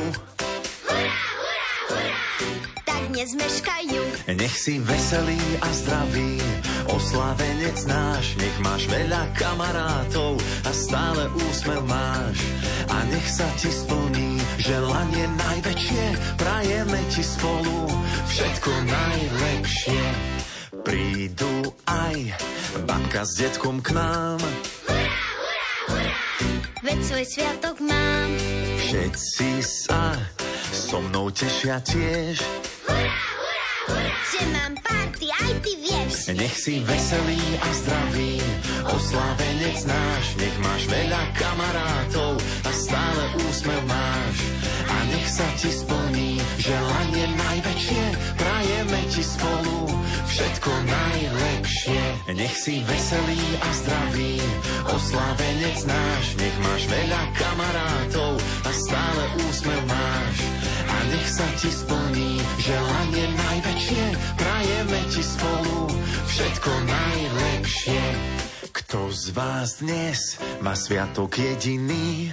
Tak 2.85 3.03
nezmeškajú. 3.09 4.29
Nech 4.37 4.53
si 4.53 4.77
veselý 4.77 5.41
a 5.65 5.69
zdravý, 5.73 6.37
oslávenec 6.93 7.89
náš, 7.89 8.37
nech 8.37 8.53
máš 8.61 8.85
veľa 8.85 9.33
kamarátov 9.33 10.37
a 10.45 10.71
stále 10.77 11.25
úsmev 11.49 11.81
máš. 11.89 12.37
A 12.93 13.01
nech 13.09 13.29
sa 13.33 13.49
ti 13.57 13.73
splní 13.73 14.37
želanie 14.61 15.25
najväčšie, 15.33 16.37
prajeme 16.37 17.01
ti 17.09 17.25
spolu 17.25 17.89
všetko 18.29 18.71
najlepšie. 18.93 20.05
Prídu 20.85 21.65
aj 21.89 22.17
babka 22.85 23.25
s 23.25 23.41
detkom 23.41 23.81
k 23.81 23.97
nám, 23.97 24.37
Veď 26.83 26.99
svoj 27.05 27.25
sviatok 27.25 27.77
mám. 27.85 28.31
všetci 28.77 29.49
sa 29.63 30.19
so 30.73 30.99
mnou 31.01 31.31
tešia 31.33 31.79
tiež. 31.81 32.37
Že 34.33 34.41
mám 34.53 34.75
party, 34.81 35.29
aj 35.29 35.53
ty 35.61 35.73
vieš. 35.81 36.13
Nech 36.33 36.57
si 36.57 36.81
veselý 36.83 37.41
a 37.61 37.69
zdravý, 37.73 38.41
oslávenec 38.89 39.79
náš, 39.85 40.25
nech 40.41 40.57
máš 40.61 40.83
veľa 40.89 41.23
kamarátov 41.37 42.41
a 42.65 42.71
stále 42.73 43.25
úsmev 43.49 43.83
máš. 43.89 44.37
A 44.89 44.97
nech 45.13 45.29
sa 45.29 45.49
ti 45.57 45.71
splní 45.73 46.41
želanie 46.61 47.27
najväčšie, 47.37 48.05
prajeme 48.37 49.01
ti 49.13 49.23
spolu 49.25 50.02
všetko 50.33 50.73
najlepšie. 50.89 52.03
Nech 52.33 52.57
si 52.57 52.81
veselý 52.89 53.45
a 53.61 53.69
zdravý, 53.77 54.41
oslávenec 54.89 55.79
náš, 55.85 56.25
nech 56.41 56.57
máš 56.65 56.83
veľa 56.89 57.23
kamarátov 57.37 58.33
a 58.65 58.71
stále 58.73 59.25
úsmev 59.45 59.83
máš. 59.85 60.37
A 60.89 60.97
nech 61.13 61.29
sa 61.29 61.49
ti 61.61 61.69
splní 61.69 62.41
želanie 62.65 63.27
najväčšie, 63.37 64.05
prajeme 64.41 65.01
ti 65.13 65.23
spolu 65.23 65.79
všetko 66.33 66.71
najlepšie. 66.89 68.03
Kto 68.73 69.13
z 69.13 69.25
vás 69.37 69.85
dnes 69.85 70.41
má 70.65 70.73
sviatok 70.73 71.37
jediný? 71.37 72.33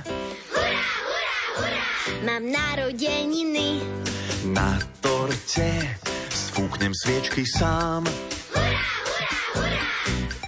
Mám 2.24 2.48
narodeniny. 2.48 3.84
Na 4.56 4.80
torte 5.04 6.00
sfúknem 6.60 6.92
sviečky 6.92 7.48
sám. 7.48 8.04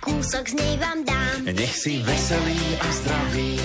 Kúsok 0.03 0.43
z 0.43 0.53
nej 0.59 0.76
vám 0.76 1.07
dám. 1.07 1.47
Nech 1.47 1.72
si 1.72 2.03
veselý 2.03 2.59
a 2.84 2.88
zdravý, 2.99 3.55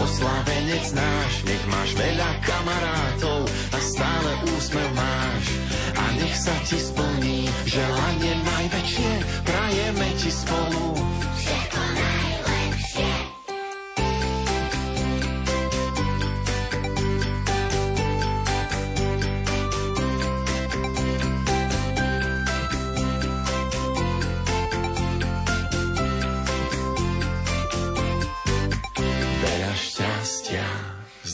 oslávenec 0.00 0.96
náš, 0.96 1.32
nech 1.44 1.60
máš 1.68 1.92
veľa 2.00 2.30
kamarátov 2.40 3.44
a 3.76 3.78
stále 3.84 4.32
úsmev 4.48 4.88
máš. 4.96 5.44
A 5.92 6.04
nech 6.16 6.36
sa 6.40 6.56
ti 6.64 6.80
splní 6.80 7.44
želanie 7.68 8.32
najväčšie, 8.48 9.12
prajeme 9.44 10.08
ti 10.16 10.32
spolu 10.32 10.96
všetko 11.36 11.99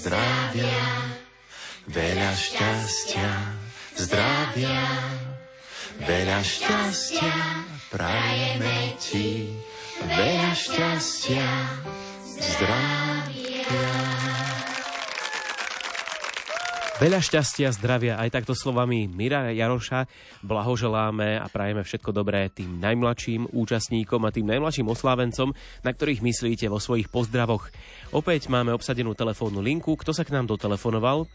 zdravia, 0.06 0.86
veľa 1.90 2.30
šťastia, 2.30 3.30
zdravia, 3.98 4.86
veľa 6.06 6.46
šťastia, 6.46 7.34
prajeme 7.90 8.94
ti 9.02 9.50
veľa 10.06 10.54
šťastia, 10.54 11.50
zdravia. 12.22 14.35
Veľa 16.96 17.20
šťastia, 17.20 17.76
zdravia, 17.76 18.16
aj 18.16 18.32
takto 18.32 18.56
slovami 18.56 19.04
Mira 19.04 19.52
Jaroša 19.52 20.08
blahoželáme 20.40 21.36
a 21.36 21.44
prajeme 21.52 21.84
všetko 21.84 22.08
dobré 22.08 22.48
tým 22.48 22.80
najmladším 22.80 23.52
účastníkom 23.52 24.24
a 24.24 24.32
tým 24.32 24.48
najmladším 24.48 24.88
oslávencom, 24.88 25.52
na 25.84 25.90
ktorých 25.92 26.24
myslíte 26.24 26.72
vo 26.72 26.80
svojich 26.80 27.12
pozdravoch. 27.12 27.68
Opäť 28.16 28.48
máme 28.48 28.72
obsadenú 28.72 29.12
telefónnu 29.12 29.60
linku. 29.60 29.92
Kto 29.92 30.16
sa 30.16 30.24
k 30.24 30.32
nám 30.32 30.48
dotelefonoval? 30.48 31.28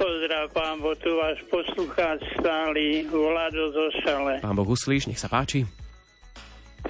Pozdrav, 0.00 0.48
pán 0.56 0.80
Boh, 0.80 0.96
tu 0.96 1.20
váš 1.20 1.36
poslucháč 1.52 2.24
stály, 2.40 3.04
Vlado 3.12 3.76
zo 3.76 3.92
Šale. 4.00 4.40
Pán 4.40 4.56
Boh 4.56 4.72
uslíš, 4.72 5.04
nech 5.04 5.20
sa 5.20 5.28
páči. 5.28 5.68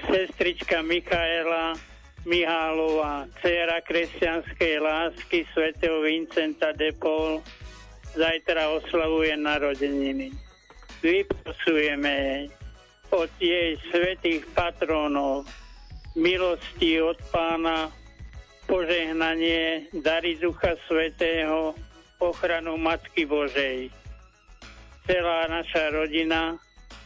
Sestrička 0.06 0.86
Mikaela 0.86 1.74
Mihálová, 2.22 3.26
dcera 3.42 3.82
kresťanskej 3.82 4.74
lásky 4.78 5.42
svätého 5.50 5.98
Vincenta 6.06 6.70
de 6.70 6.94
Paul, 6.94 7.42
zajtra 8.16 8.68
oslavuje 8.68 9.36
narodeniny. 9.36 10.30
Vyprosujeme 11.02 12.10
jej 12.10 12.44
od 13.12 13.28
jej 13.36 13.76
svetých 13.92 14.48
patrónov 14.56 15.44
milosti 16.16 17.00
od 17.00 17.16
pána, 17.32 17.92
požehnanie, 18.64 19.88
dary 20.00 20.36
Ducha 20.40 20.76
Svetého, 20.88 21.76
ochranu 22.20 22.76
Matky 22.80 23.28
Božej. 23.28 23.92
Celá 25.04 25.50
naša 25.50 25.92
rodina, 25.92 26.56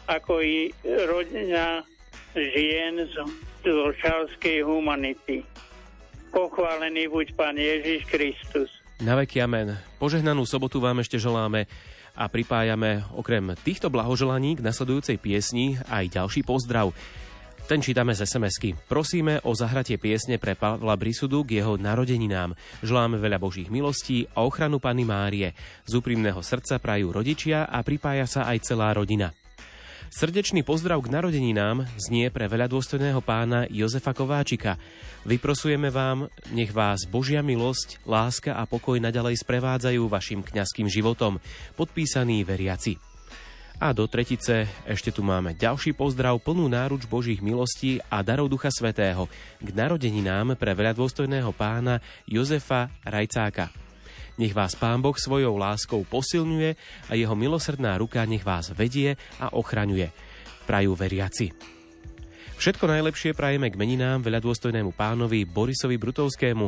ako 0.07 0.43
i 0.43 0.71
rodina 0.85 1.83
žien 2.37 3.03
z, 3.09 3.15
zo 3.65 3.91
šalskej 3.99 4.63
humanity. 4.63 5.43
Pochválený 6.31 7.09
buď 7.09 7.27
Pán 7.35 7.57
Ježiš 7.57 8.05
Kristus. 8.07 8.71
Na 8.97 9.13
veky 9.13 9.45
amen. 9.45 9.77
Požehnanú 10.01 10.49
sobotu 10.49 10.81
vám 10.81 11.05
ešte 11.05 11.21
želáme 11.21 11.69
a 12.17 12.25
pripájame 12.33 13.05
okrem 13.13 13.53
týchto 13.61 13.93
blahoželaní 13.93 14.57
k 14.57 14.65
nasledujúcej 14.65 15.21
piesni 15.21 15.77
aj 15.93 16.17
ďalší 16.17 16.41
pozdrav. 16.41 16.97
Ten 17.69 17.85
čítame 17.85 18.17
z 18.17 18.25
SMS-ky. 18.25 18.73
Prosíme 18.89 19.45
o 19.45 19.53
zahratie 19.53 20.01
piesne 20.01 20.41
pre 20.41 20.57
Pavla 20.57 20.97
Brisudu 20.97 21.45
k 21.45 21.61
jeho 21.61 21.77
narodeninám. 21.77 22.57
Želáme 22.81 23.21
veľa 23.21 23.37
Božích 23.37 23.69
milostí 23.69 24.25
a 24.33 24.47
ochranu 24.47 24.81
Pany 24.81 25.05
Márie. 25.05 25.53
Z 25.85 25.93
úprimného 26.01 26.41
srdca 26.41 26.81
prajú 26.81 27.13
rodičia 27.13 27.69
a 27.69 27.85
pripája 27.85 28.25
sa 28.25 28.41
aj 28.49 28.65
celá 28.65 28.97
rodina. 28.97 29.35
Srdečný 30.07 30.63
pozdrav 30.63 31.03
k 31.03 31.11
narodeninám 31.11 31.83
znie 31.99 32.31
pre 32.31 32.47
veľa 32.47 32.71
dôstojného 32.71 33.19
pána 33.27 33.67
Jozefa 33.67 34.15
Kováčika. 34.15 34.79
Vyprosujeme 35.27 35.91
vám, 35.91 36.31
nech 36.55 36.71
vás 36.71 37.11
Božia 37.11 37.43
milosť, 37.43 38.07
láska 38.07 38.55
a 38.55 38.63
pokoj 38.71 39.03
nadalej 39.03 39.43
sprevádzajú 39.43 40.07
vašim 40.07 40.47
kňazským 40.47 40.87
životom. 40.87 41.43
Podpísaný 41.75 42.47
veriaci. 42.47 43.03
A 43.77 43.93
do 43.93 44.09
tretice 44.09 44.65
ešte 44.89 45.13
tu 45.13 45.21
máme 45.21 45.53
ďalší 45.53 45.93
pozdrav 45.93 46.41
plnú 46.41 46.65
náruč 46.71 47.05
Božích 47.05 47.45
milostí 47.45 48.01
a 48.09 48.25
darov 48.25 48.49
Ducha 48.49 48.73
Svetého 48.73 49.29
k 49.61 49.69
narodeninám 49.75 50.57
pre 50.57 50.73
veľa 50.73 50.97
dôstojného 50.97 51.53
pána 51.53 52.01
Jozefa 52.25 52.89
Rajcáka. 53.05 53.86
Nech 54.37 54.53
vás 54.53 54.77
Pán 54.77 55.01
Boh 55.01 55.17
svojou 55.17 55.57
láskou 55.57 56.05
posilňuje 56.05 56.77
a 57.09 57.13
jeho 57.17 57.33
milosrdná 57.33 57.97
ruka 57.97 58.21
nech 58.29 58.45
vás 58.45 58.69
vedie 58.77 59.17
a 59.41 59.49
ochraňuje. 59.57 60.13
Prajú 60.69 60.93
veriaci. 60.93 61.57
Všetko 62.61 62.85
najlepšie 62.85 63.33
prajeme 63.33 63.73
k 63.73 63.81
meninám 63.81 64.21
veľa 64.21 64.45
dôstojnému 64.45 64.93
pánovi 64.93 65.49
Borisovi 65.49 65.97
Brutovskému. 65.97 66.67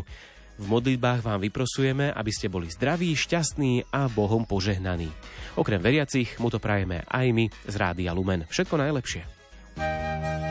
V 0.58 0.64
modlitbách 0.64 1.20
vám 1.20 1.44
vyprosujeme, 1.44 2.08
aby 2.12 2.32
ste 2.32 2.48
boli 2.48 2.72
zdraví, 2.72 3.12
šťastní 3.12 3.92
a 3.92 4.08
Bohom 4.08 4.48
požehnaní. 4.48 5.12
Okrem 5.60 5.80
veriacich 5.80 6.40
mu 6.40 6.48
to 6.48 6.56
prajeme 6.56 7.04
aj 7.04 7.26
my 7.36 7.52
z 7.68 7.74
Rádia 7.76 8.16
Lumen. 8.16 8.48
Všetko 8.48 8.80
najlepšie. 8.80 9.22
domy 9.78 10.47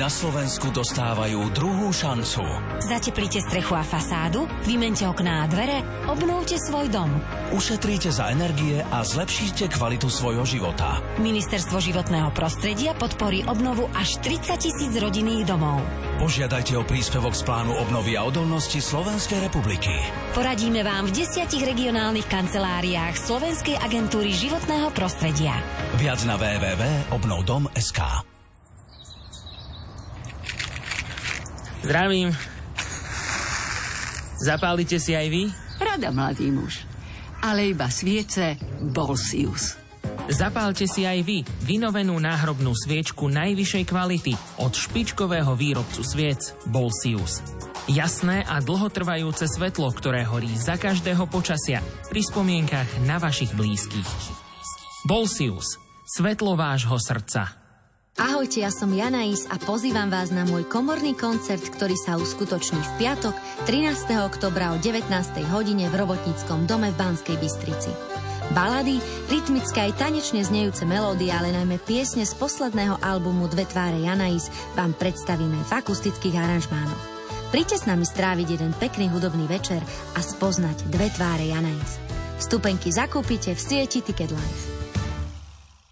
na 0.00 0.08
Slovensku 0.08 0.72
dostávajú 0.72 1.52
druhú 1.52 1.92
šancu. 1.92 2.40
Zateplíte 2.80 3.44
strechu 3.44 3.76
a 3.76 3.84
fasádu? 3.84 4.48
Vymente 4.64 5.04
okná 5.04 5.44
a 5.44 5.46
dvere? 5.46 5.84
Obnovte 6.08 6.56
svoj 6.56 6.88
dom. 6.88 7.12
Ušetríte 7.52 8.08
za 8.08 8.32
energie 8.32 8.80
a 8.80 9.04
zlepšíte 9.04 9.68
kvalitu 9.68 10.08
svojho 10.08 10.48
života. 10.48 11.04
Ministerstvo 11.20 11.84
životného 11.84 12.32
prostredia 12.32 12.96
podporí 12.96 13.44
obnovu 13.44 13.92
až 13.92 14.16
30 14.24 14.56
tisíc 14.56 14.92
rodinných 14.96 15.44
domov. 15.44 15.84
Požiadajte 16.16 16.80
o 16.80 16.84
príspevok 16.88 17.36
z 17.36 17.44
plánu 17.44 17.76
obnovy 17.76 18.16
a 18.16 18.24
odolnosti 18.24 18.80
Slovenskej 18.80 19.52
republiky. 19.52 19.92
Poradíme 20.32 20.80
vám 20.80 21.12
v 21.12 21.20
desiatich 21.20 21.60
regionálnych 21.60 22.24
kanceláriách 22.24 23.20
Slovenskej 23.20 23.76
agentúry 23.76 24.32
životného 24.32 24.88
prostredia. 24.96 25.60
Viac 26.00 26.24
na 26.24 26.40
www.obnovdom.sk 26.40 28.29
Zdravím. 31.80 32.30
Zapálite 34.40 34.96
si 35.00 35.12
aj 35.16 35.26
vy? 35.28 35.42
Rada, 35.80 36.12
mladý 36.12 36.52
muž. 36.52 36.84
Ale 37.40 37.72
iba 37.72 37.88
sviece 37.88 38.56
Bolsius. 38.80 39.80
Zapálte 40.30 40.86
si 40.86 41.08
aj 41.08 41.24
vy 41.24 41.42
vynovenú 41.64 42.16
náhrobnú 42.20 42.72
sviečku 42.76 43.26
najvyššej 43.32 43.84
kvality 43.88 44.32
od 44.62 44.72
špičkového 44.72 45.52
výrobcu 45.56 46.00
sviec 46.04 46.54
Bolsius. 46.68 47.42
Jasné 47.90 48.46
a 48.46 48.62
dlhotrvajúce 48.62 49.50
svetlo, 49.50 49.90
ktoré 49.90 50.22
horí 50.22 50.52
za 50.54 50.78
každého 50.78 51.26
počasia 51.26 51.82
pri 52.12 52.22
spomienkach 52.22 52.86
na 53.08 53.18
vašich 53.18 53.50
blízkych. 53.56 54.08
Bolsius. 55.08 55.80
Svetlo 56.06 56.54
vášho 56.54 57.00
srdca. 57.00 57.59
Ahojte, 58.18 58.66
ja 58.66 58.74
som 58.74 58.90
Janais 58.90 59.46
a 59.46 59.54
pozývam 59.62 60.10
vás 60.10 60.34
na 60.34 60.42
môj 60.42 60.66
komorný 60.66 61.14
koncert, 61.14 61.62
ktorý 61.62 61.94
sa 61.94 62.18
uskutoční 62.18 62.82
v 62.82 63.06
piatok 63.06 63.36
13. 63.70 64.26
oktobra 64.26 64.74
o 64.74 64.82
19. 64.82 65.06
hodine 65.54 65.86
v 65.86 65.94
Robotníckom 65.94 66.66
dome 66.66 66.90
v 66.90 66.98
Banskej 66.98 67.38
Bystrici. 67.38 67.94
Balady, 68.50 68.98
rytmické 69.30 69.86
aj 69.86 70.02
tanečne 70.02 70.42
znejúce 70.42 70.82
melódie, 70.82 71.30
ale 71.30 71.54
najmä 71.54 71.78
piesne 71.78 72.26
z 72.26 72.34
posledného 72.34 72.98
albumu 72.98 73.46
Dve 73.46 73.62
tváre 73.70 74.02
Janais 74.02 74.50
vám 74.74 74.90
predstavíme 74.98 75.62
v 75.62 75.70
akustických 75.70 76.34
aranžmánoch. 76.34 77.04
Príďte 77.54 77.78
s 77.78 77.86
nami 77.86 78.02
stráviť 78.02 78.58
jeden 78.58 78.74
pekný 78.74 79.06
hudobný 79.06 79.46
večer 79.46 79.78
a 80.18 80.20
spoznať 80.22 80.90
Dve 80.90 81.14
tváre 81.14 81.46
Janais. 81.46 82.02
Vstupenky 82.42 82.90
zakúpite 82.90 83.54
v 83.54 83.60
sieti 83.60 84.02
Ticket 84.02 84.34
Life. 84.34 84.79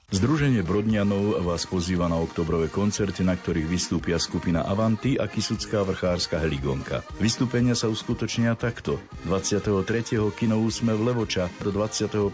Združenie 0.09 0.64
Brodňanov 0.64 1.44
vás 1.44 1.68
pozýva 1.68 2.09
na 2.09 2.16
oktobrové 2.16 2.72
koncerty, 2.72 3.28
na 3.28 3.36
ktorých 3.36 3.68
vystúpia 3.68 4.16
skupina 4.16 4.64
Avanty 4.64 5.20
a 5.20 5.28
Kisucká 5.28 5.84
vrchárska 5.84 6.40
heligonka. 6.40 7.04
Vystúpenia 7.20 7.76
sa 7.76 7.92
uskutočnia 7.92 8.56
takto. 8.56 8.96
23. 9.28 10.16
kino 10.32 10.64
Úsme 10.64 10.96
v 10.96 11.12
Levoča, 11.12 11.52
do 11.61 11.68
25. 11.76 12.24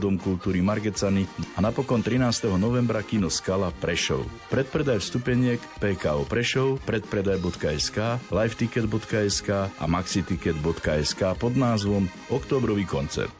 Dom 0.00 0.16
kultúry 0.16 0.64
Margecany 0.64 1.28
a 1.52 1.60
napokon 1.60 2.00
13. 2.00 2.48
novembra 2.56 3.04
kino 3.04 3.28
Skala 3.28 3.76
Prešov. 3.76 4.24
Predpredaj 4.48 4.96
vstupeniek 4.96 5.60
PKO 5.84 6.24
Prešov, 6.24 6.80
predpredaj.sk, 6.88 8.24
liveticket.sk 8.32 9.48
a 9.68 9.84
maxiticket.sk 9.84 11.22
pod 11.36 11.52
názvom 11.60 12.08
Oktobrový 12.32 12.88
koncert. 12.88 13.36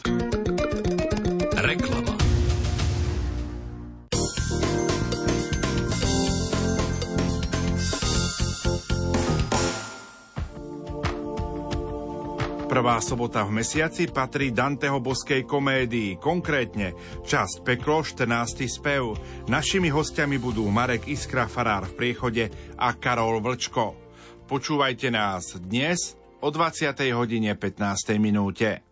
Prvá 12.79 13.03
sobota 13.03 13.43
v 13.43 13.59
mesiaci 13.59 14.07
patrí 14.07 14.55
Danteho 14.55 15.03
boskej 15.03 15.43
komédii, 15.43 16.15
konkrétne 16.15 16.95
časť 17.27 17.67
Peklo, 17.67 18.07
14. 18.07 18.71
spev. 18.71 19.19
Našimi 19.51 19.91
hostiami 19.91 20.39
budú 20.39 20.63
Marek 20.71 21.11
Iskra, 21.11 21.51
farár 21.51 21.91
v 21.91 21.99
priechode 21.99 22.47
a 22.79 22.95
Karol 22.95 23.43
Vlčko. 23.43 23.99
Počúvajte 24.47 25.11
nás 25.11 25.59
dnes 25.59 26.15
o 26.39 26.55
20. 26.55 26.95
hodine 27.19 27.51
15. 27.59 28.15
minúte. 28.23 28.87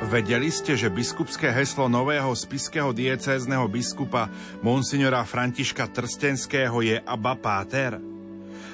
Vedeli 0.00 0.48
ste, 0.48 0.80
že 0.80 0.88
biskupské 0.88 1.52
heslo 1.52 1.92
nového 1.92 2.32
spiského 2.32 2.96
diecézneho 2.96 3.68
biskupa 3.68 4.32
monsignora 4.64 5.20
Františka 5.28 5.84
Trstenského 5.92 6.80
je 6.80 6.96
Abba 7.04 7.36
Páter? 7.36 8.19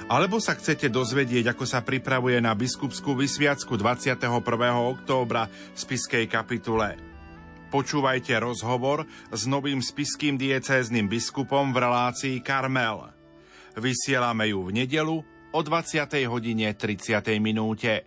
Alebo 0.07 0.39
sa 0.39 0.55
chcete 0.55 0.87
dozvedieť, 0.87 1.51
ako 1.51 1.67
sa 1.67 1.83
pripravuje 1.83 2.39
na 2.39 2.55
biskupskú 2.55 3.19
vysviacku 3.19 3.75
21. 3.75 4.31
októbra 4.95 5.51
v 5.51 5.75
spiskej 5.75 6.31
kapitule. 6.31 6.95
Počúvajte 7.75 8.39
rozhovor 8.39 9.03
s 9.35 9.51
novým 9.51 9.83
spiským 9.83 10.39
diecézným 10.39 11.11
biskupom 11.11 11.75
v 11.75 11.83
relácii 11.83 12.39
Karmel. 12.39 13.11
Vysielame 13.75 14.55
ju 14.55 14.71
v 14.71 14.87
nedelu 14.87 15.17
o 15.51 15.61
20. 15.61 16.07
hodine 16.31 16.71
30. 16.71 17.43
minúte. 17.43 18.07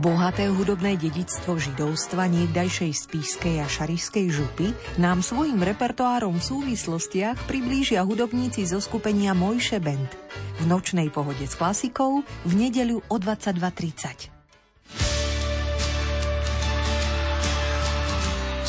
Bohaté 0.00 0.48
hudobné 0.48 0.96
dedictvo 0.96 1.60
židovstva 1.60 2.24
niekdajšej 2.24 3.04
spískej 3.04 3.60
a 3.60 3.68
šarišskej 3.68 4.32
župy 4.32 4.72
nám 4.96 5.20
svojim 5.20 5.60
repertoárom 5.60 6.40
v 6.40 6.46
súvislostiach 6.56 7.36
priblížia 7.44 8.00
hudobníci 8.00 8.64
zo 8.64 8.80
skupenia 8.80 9.36
Mojše 9.36 9.76
Band. 9.76 10.08
V 10.56 10.64
nočnej 10.64 11.12
pohode 11.12 11.44
s 11.44 11.52
klasikou 11.52 12.24
v 12.24 12.52
nedeľu 12.56 13.04
o 13.12 13.16
22.30. 13.20 14.32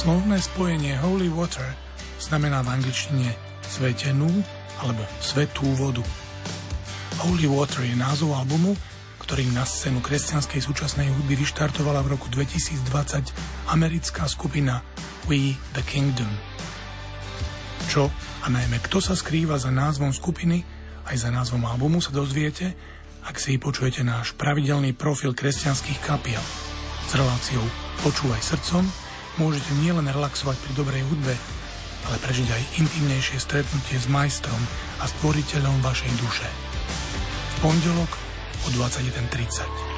Slovné 0.04 0.36
spojenie 0.44 1.00
Holy 1.00 1.32
Water 1.32 1.72
znamená 2.20 2.60
v 2.60 2.76
angličtine 2.76 3.32
svetenú 3.72 4.28
alebo 4.84 5.08
svetú 5.24 5.64
vodu. 5.80 6.04
Holy 7.24 7.48
Water 7.48 7.88
je 7.88 7.96
názov 7.96 8.36
albumu, 8.36 8.76
ktorým 9.32 9.56
na 9.56 9.64
scénu 9.64 10.04
kresťanskej 10.04 10.60
súčasnej 10.60 11.08
hudby 11.08 11.40
vyštartovala 11.40 12.04
v 12.04 12.20
roku 12.20 12.28
2020 12.28 13.32
americká 13.72 14.28
skupina 14.28 14.84
We 15.24 15.56
the 15.72 15.80
Kingdom. 15.88 16.28
Čo 17.88 18.12
a 18.44 18.52
najmä 18.52 18.84
kto 18.84 19.00
sa 19.00 19.16
skrýva 19.16 19.56
za 19.56 19.72
názvom 19.72 20.12
skupiny 20.12 20.68
aj 21.08 21.16
za 21.16 21.30
názvom 21.32 21.64
albumu 21.64 22.04
sa 22.04 22.12
dozviete, 22.12 22.76
ak 23.24 23.40
si 23.40 23.56
počujete 23.56 24.04
náš 24.04 24.36
pravidelný 24.36 24.92
profil 25.00 25.32
kresťanských 25.32 26.04
kapiel. 26.04 26.44
S 27.08 27.16
reláciou 27.16 27.64
Počúvaj 28.04 28.44
srdcom 28.44 28.84
môžete 29.40 29.72
nielen 29.80 30.12
relaxovať 30.12 30.60
pri 30.60 30.72
dobrej 30.76 31.08
hudbe, 31.08 31.40
ale 32.04 32.20
prežiť 32.20 32.52
aj 32.52 32.84
intimnejšie 32.84 33.40
stretnutie 33.40 33.96
s 33.96 34.12
majstrom 34.12 34.60
a 35.00 35.08
stvoriteľom 35.08 35.80
vašej 35.80 36.12
duše. 36.20 36.48
V 37.48 37.56
pondelok 37.64 38.31
o 38.66 38.70
21.30. 38.70 39.91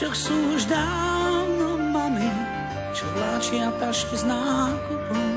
spolužiačok 0.00 0.16
sú 0.16 0.56
už 0.56 0.64
dávno 0.64 1.76
mami, 1.92 2.32
čo 2.96 3.04
vláčia 3.12 3.68
tašky 3.76 4.16
s 4.16 4.24
nákupom. 4.24 5.28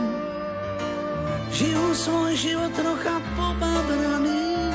Žijú 1.52 1.86
svoj 1.92 2.32
život 2.40 2.72
trocha 2.72 3.20
pobabraný, 3.36 4.72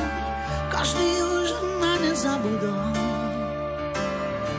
každý 0.68 1.08
už 1.24 1.48
na 1.80 1.92
ne 2.04 2.12
zabudol. 2.12 2.84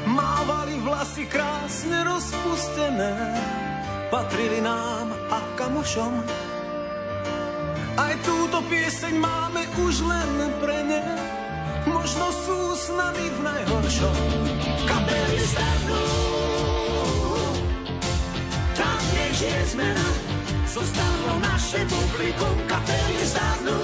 Mávali 0.09 0.81
vlasy 0.81 1.29
krásne 1.29 2.09
rozpustené, 2.09 3.13
patrili 4.09 4.65
nám 4.65 5.13
a 5.29 5.37
kamošom. 5.53 6.25
Aj 8.01 8.13
túto 8.25 8.65
pieseň 8.65 9.13
máme 9.13 9.61
už 9.77 9.93
len 10.09 10.57
pre 10.57 10.79
ne, 10.89 11.18
možno 11.89 12.27
sú 12.29 12.59
s 12.77 12.85
nami 12.93 13.25
v 13.33 13.39
najhoršom. 13.41 14.15
Kapely 14.85 15.41
starnú, 15.41 16.05
tam 18.77 19.01
nech 19.17 19.33
žije 19.33 19.61
zmena, 19.73 20.07
zostalo 20.69 21.33
naše 21.41 21.81
publikum. 21.89 22.55
Kapely 22.69 23.21
starnú, 23.25 23.79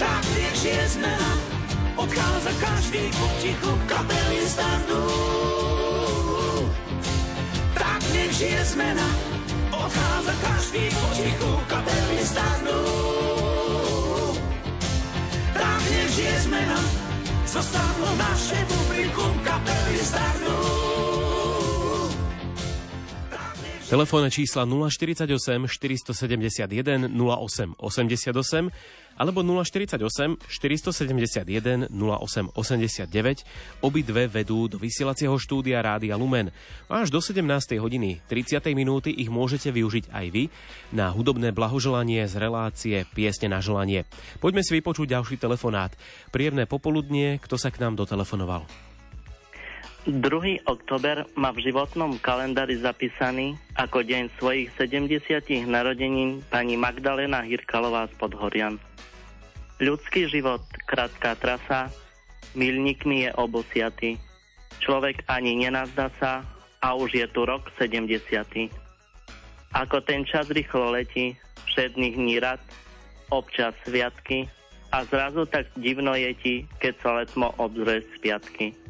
tak 0.00 0.22
nech 0.34 0.56
žije 0.56 0.84
zmena, 0.96 1.30
odchádza 2.00 2.52
každý 2.56 3.02
potichu. 3.12 3.72
Kapely 3.84 4.40
starnú, 4.48 5.02
tak 7.76 8.00
nech 8.16 8.32
žije 8.32 8.62
zmena, 8.72 9.08
odchádza 9.70 10.34
každý 10.40 10.84
potichu. 10.96 11.50
Kapely 11.68 12.20
starnú, 12.24 12.80
žije 16.16 16.40
zmena, 16.48 16.80
zostalo 17.46 18.08
naše 18.16 18.56
publikum, 18.72 19.32
kapely 19.44 20.00
starnú. 20.00 20.65
Telefónne 23.86 24.34
čísla 24.34 24.66
048 24.66 25.30
471 25.70 27.06
08 27.06 27.78
88 27.78 29.14
alebo 29.14 29.46
048 29.46 30.42
471 30.42 31.94
08 31.94 32.50
89. 32.50 33.46
Obidve 33.86 34.26
vedú 34.26 34.66
do 34.66 34.82
vysielacieho 34.82 35.38
štúdia 35.38 35.86
Rádia 35.86 36.18
Lumen. 36.18 36.50
Až 36.90 37.14
do 37.14 37.22
17. 37.22 37.46
hodiny 37.78 38.26
30. 38.26 38.58
minúty 38.74 39.14
ich 39.14 39.30
môžete 39.30 39.70
využiť 39.70 40.10
aj 40.10 40.26
vy 40.34 40.50
na 40.90 41.14
hudobné 41.14 41.54
blahoželanie 41.54 42.26
z 42.26 42.34
relácie 42.42 43.06
Piesne 43.14 43.54
na 43.54 43.62
želanie. 43.62 44.02
Poďme 44.42 44.66
si 44.66 44.74
vypočuť 44.82 45.14
ďalší 45.14 45.38
telefonát. 45.38 45.94
Príjemné 46.34 46.66
popoludnie, 46.66 47.38
kto 47.38 47.54
sa 47.54 47.70
k 47.70 47.78
nám 47.78 47.94
dotelefonoval. 47.94 48.66
2. 50.06 50.62
oktober 50.70 51.26
má 51.34 51.50
v 51.50 51.66
životnom 51.66 52.14
kalendári 52.22 52.78
zapísaný 52.78 53.58
ako 53.74 54.06
deň 54.06 54.38
svojich 54.38 54.70
70 54.78 55.66
narodenín 55.66 56.46
pani 56.46 56.78
Magdalena 56.78 57.42
Hirkalová 57.42 58.06
z 58.06 58.14
Podhorian. 58.14 58.78
Ľudský 59.82 60.30
život, 60.30 60.62
krátka 60.86 61.34
trasa, 61.34 61.90
milníkmi 62.54 63.26
je 63.26 63.30
obosiatý. 63.34 64.14
Človek 64.78 65.26
ani 65.26 65.66
nenazdá 65.66 66.14
sa 66.22 66.46
a 66.78 66.94
už 66.94 67.10
je 67.10 67.26
tu 67.26 67.42
rok 67.42 67.66
70. 67.74 68.06
Ako 69.74 70.06
ten 70.06 70.22
čas 70.22 70.46
rýchlo 70.54 70.94
letí, 70.94 71.34
všedných 71.66 72.14
dní 72.14 72.38
rad, 72.38 72.62
občas 73.34 73.74
sviatky 73.82 74.46
a 74.94 75.02
zrazu 75.02 75.50
tak 75.50 75.66
divno 75.74 76.14
je 76.14 76.30
ti, 76.38 76.54
keď 76.78 76.94
sa 77.02 77.10
letmo 77.18 77.50
obzrie 77.58 78.06
z 78.06 78.14
piatky. 78.22 78.86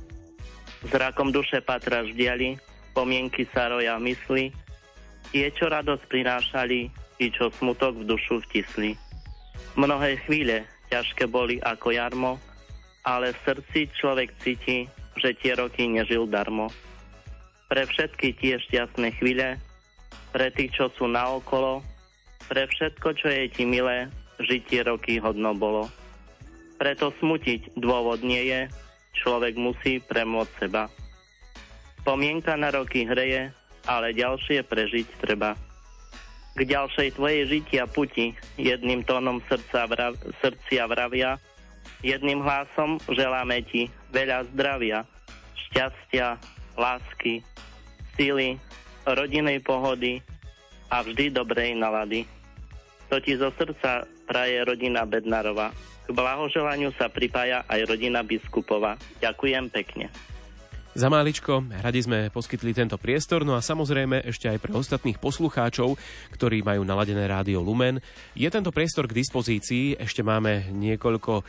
Zrakom 0.86 1.34
duše 1.34 1.58
patraš 1.58 2.14
v 2.14 2.18
diali, 2.22 2.50
pomienky 2.94 3.44
sa 3.50 3.66
roja 3.66 3.98
mysli, 3.98 4.54
tie, 5.34 5.50
čo 5.50 5.66
radosť 5.66 6.06
prinášali, 6.06 6.88
i 7.16 7.26
čo 7.32 7.50
smutok 7.50 7.96
v 7.98 8.06
dušu 8.06 8.44
vtisli. 8.46 8.94
Mnohé 9.74 10.20
chvíle 10.24 10.68
ťažké 10.92 11.26
boli 11.26 11.58
ako 11.64 11.90
jarmo, 11.90 12.32
ale 13.02 13.32
v 13.34 13.42
srdci 13.44 13.90
človek 13.98 14.30
cíti, 14.40 14.86
že 15.16 15.34
tie 15.40 15.56
roky 15.56 15.88
nežil 15.88 16.28
darmo. 16.28 16.68
Pre 17.66 17.82
všetky 17.82 18.36
tie 18.38 18.60
šťastné 18.60 19.16
chvíle, 19.18 19.58
pre 20.30 20.52
tých, 20.52 20.76
čo 20.76 20.92
sú 20.94 21.08
naokolo, 21.08 21.82
pre 22.46 22.68
všetko, 22.68 23.08
čo 23.16 23.26
je 23.26 23.50
ti 23.50 23.64
milé, 23.66 24.06
žiť 24.38 24.62
tie 24.68 24.80
roky 24.86 25.18
hodno 25.18 25.56
bolo. 25.56 25.88
Preto 26.76 27.10
smutiť 27.18 27.74
dôvod 27.80 28.20
nie 28.20 28.52
je, 28.52 28.60
človek 29.20 29.56
musí 29.56 29.98
premôcť 30.04 30.52
seba. 30.60 30.86
Spomienka 32.04 32.54
na 32.54 32.70
roky 32.70 33.02
hreje, 33.02 33.50
ale 33.88 34.14
ďalšie 34.14 34.62
prežiť 34.62 35.06
treba. 35.22 35.58
K 36.56 36.60
ďalšej 36.64 37.20
tvojej 37.20 37.42
žitia 37.50 37.84
puti 37.84 38.32
jedným 38.56 39.04
tónom 39.04 39.44
srdca 39.44 39.84
vrav, 39.84 40.16
srdcia 40.40 40.88
vravia, 40.88 41.36
jedným 42.00 42.40
hlasom 42.40 42.96
želáme 43.12 43.60
ti 43.68 43.92
veľa 44.14 44.48
zdravia, 44.54 45.04
šťastia, 45.68 46.40
lásky, 46.80 47.44
síly, 48.16 48.56
rodinej 49.04 49.60
pohody 49.60 50.24
a 50.88 51.04
vždy 51.04 51.34
dobrej 51.34 51.76
nalady. 51.76 52.24
To 53.12 53.20
ti 53.20 53.36
zo 53.38 53.52
srdca 53.54 54.08
praje 54.26 54.64
rodina 54.66 55.06
Bednarova. 55.06 55.70
K 56.06 56.14
blahoželaniu 56.14 56.94
sa 56.94 57.10
pripája 57.10 57.66
aj 57.66 57.82
rodina 57.90 58.22
biskupova. 58.22 58.94
Ďakujem 59.18 59.66
pekne. 59.74 60.06
Za 60.96 61.12
máličko 61.12 61.60
radi 61.84 62.00
sme 62.00 62.32
poskytli 62.32 62.72
tento 62.72 62.96
priestor, 62.96 63.44
no 63.44 63.52
a 63.52 63.60
samozrejme 63.60 64.24
ešte 64.24 64.48
aj 64.48 64.64
pre 64.64 64.72
ostatných 64.72 65.20
poslucháčov, 65.20 65.92
ktorí 66.32 66.64
majú 66.64 66.88
naladené 66.88 67.28
rádio 67.28 67.60
Lumen. 67.60 68.00
Je 68.32 68.48
tento 68.48 68.72
priestor 68.72 69.04
k 69.04 69.20
dispozícii, 69.20 70.00
ešte 70.00 70.24
máme 70.24 70.72
niekoľko 70.72 71.32
uh, 71.36 71.44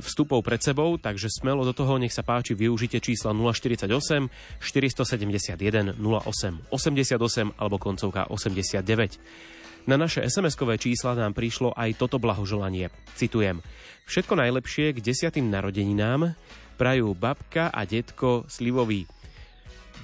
vstupov 0.00 0.40
pred 0.40 0.64
sebou, 0.64 0.96
takže 0.96 1.28
smelo 1.28 1.68
do 1.68 1.76
toho, 1.76 2.00
nech 2.00 2.16
sa 2.16 2.24
páči, 2.24 2.56
využite 2.56 2.96
čísla 2.96 3.36
048 3.36 3.92
471 4.64 5.92
08 5.92 6.72
88 6.72 7.60
alebo 7.60 7.76
koncovka 7.76 8.24
89. 8.32 9.52
Na 9.82 9.98
naše 9.98 10.22
SMS-kové 10.22 10.78
čísla 10.78 11.18
nám 11.18 11.34
prišlo 11.34 11.74
aj 11.74 11.98
toto 11.98 12.22
blahoželanie. 12.22 12.86
Citujem. 13.18 13.58
Všetko 14.06 14.38
najlepšie 14.38 14.94
k 14.94 15.02
desiatým 15.02 15.50
narodeninám 15.50 16.38
prajú 16.78 17.14
babka 17.18 17.70
a 17.70 17.82
detko 17.82 18.46
Slivový. 18.46 19.10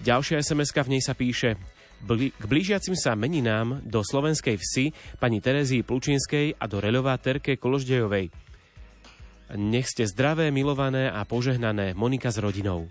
Ďalšia 0.03 0.43
sms 0.43 0.71
v 0.75 0.93
nej 0.95 1.03
sa 1.03 1.15
píše 1.15 1.59
k 2.07 2.45
blížiacim 2.47 2.95
sa 2.95 3.19
meninám 3.19 3.83
do 3.83 4.07
slovenskej 4.07 4.55
vsi 4.55 4.95
pani 5.19 5.43
Terezii 5.43 5.83
Plučinskej 5.83 6.55
a 6.55 6.65
do 6.71 6.79
Reľová 6.79 7.19
Terke 7.19 7.59
Koloždejovej. 7.59 8.31
Nech 9.59 9.89
ste 9.91 10.07
zdravé, 10.07 10.55
milované 10.55 11.11
a 11.11 11.27
požehnané 11.27 11.99
Monika 11.99 12.31
s 12.31 12.39
rodinou. 12.39 12.87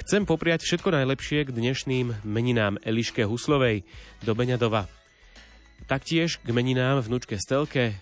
Chcem 0.00 0.24
popriať 0.24 0.64
všetko 0.64 0.96
najlepšie 0.96 1.44
k 1.44 1.52
dnešným 1.52 2.24
meninám 2.24 2.80
Eliške 2.80 3.28
Huslovej 3.28 3.84
do 4.24 4.32
Beňadova. 4.32 4.99
Taktiež 5.86 6.42
k 6.42 6.48
meninám 6.50 7.00
vnúčke 7.04 7.38
Stelke 7.40 7.96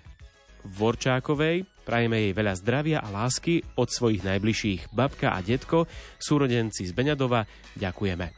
Vorčákovej 0.64 1.66
prajeme 1.86 2.28
jej 2.28 2.32
veľa 2.36 2.54
zdravia 2.60 2.98
a 3.00 3.08
lásky 3.08 3.64
od 3.80 3.88
svojich 3.88 4.20
najbližších 4.26 4.92
babka 4.92 5.32
a 5.32 5.40
detko, 5.40 5.88
súrodenci 6.20 6.84
z 6.84 6.92
Beňadova, 6.92 7.48
ďakujeme. 7.80 8.28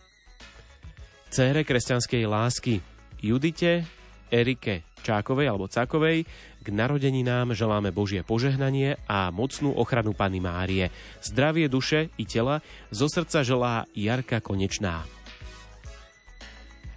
Cére 1.30 1.62
kresťanskej 1.66 2.22
lásky 2.26 2.78
Judite, 3.22 3.86
Erike 4.30 4.90
Čákovej 5.02 5.50
alebo 5.50 5.66
Cakovej 5.66 6.28
k 6.60 6.66
narodeninám 6.68 7.56
želáme 7.56 7.90
Božie 7.90 8.22
požehnanie 8.22 9.00
a 9.08 9.32
mocnú 9.32 9.72
ochranu 9.74 10.12
Pany 10.12 10.38
Márie. 10.38 10.92
Zdravie 11.24 11.66
duše 11.66 12.12
i 12.20 12.24
tela 12.28 12.60
zo 12.92 13.08
srdca 13.08 13.42
želá 13.42 13.88
Jarka 13.96 14.38
Konečná. 14.44 15.19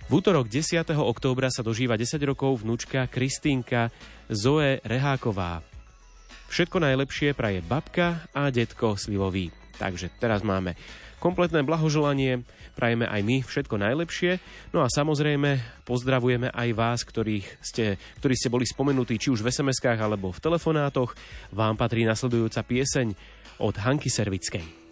V 0.03 0.19
útorok 0.19 0.51
10. 0.51 0.83
októbra 0.99 1.47
sa 1.47 1.63
dožíva 1.63 1.95
10 1.95 2.19
rokov 2.27 2.59
vnúčka 2.59 3.07
Kristínka 3.07 3.87
Zoe 4.27 4.83
Reháková. 4.83 5.63
Všetko 6.51 6.83
najlepšie 6.83 7.31
praje 7.31 7.63
babka 7.63 8.27
a 8.35 8.51
detko 8.51 8.99
Slivový. 8.99 9.55
Takže 9.79 10.11
teraz 10.19 10.43
máme 10.43 10.75
kompletné 11.23 11.63
blahoželanie, 11.63 12.43
prajeme 12.75 13.07
aj 13.07 13.21
my 13.23 13.47
všetko 13.47 13.79
najlepšie. 13.79 14.43
No 14.75 14.83
a 14.83 14.91
samozrejme 14.91 15.63
pozdravujeme 15.87 16.51
aj 16.51 16.69
vás, 16.75 16.99
ktorých 17.07 17.63
ste, 17.63 17.95
ktorí 18.19 18.35
ste 18.35 18.51
boli 18.51 18.67
spomenutí 18.67 19.15
či 19.15 19.31
už 19.31 19.39
v 19.39 19.55
sms 19.55 20.03
alebo 20.03 20.35
v 20.35 20.43
telefonátoch. 20.43 21.15
Vám 21.55 21.79
patrí 21.79 22.03
nasledujúca 22.03 22.59
pieseň 22.59 23.15
od 23.63 23.73
Hanky 23.79 24.11
Servickej. 24.11 24.82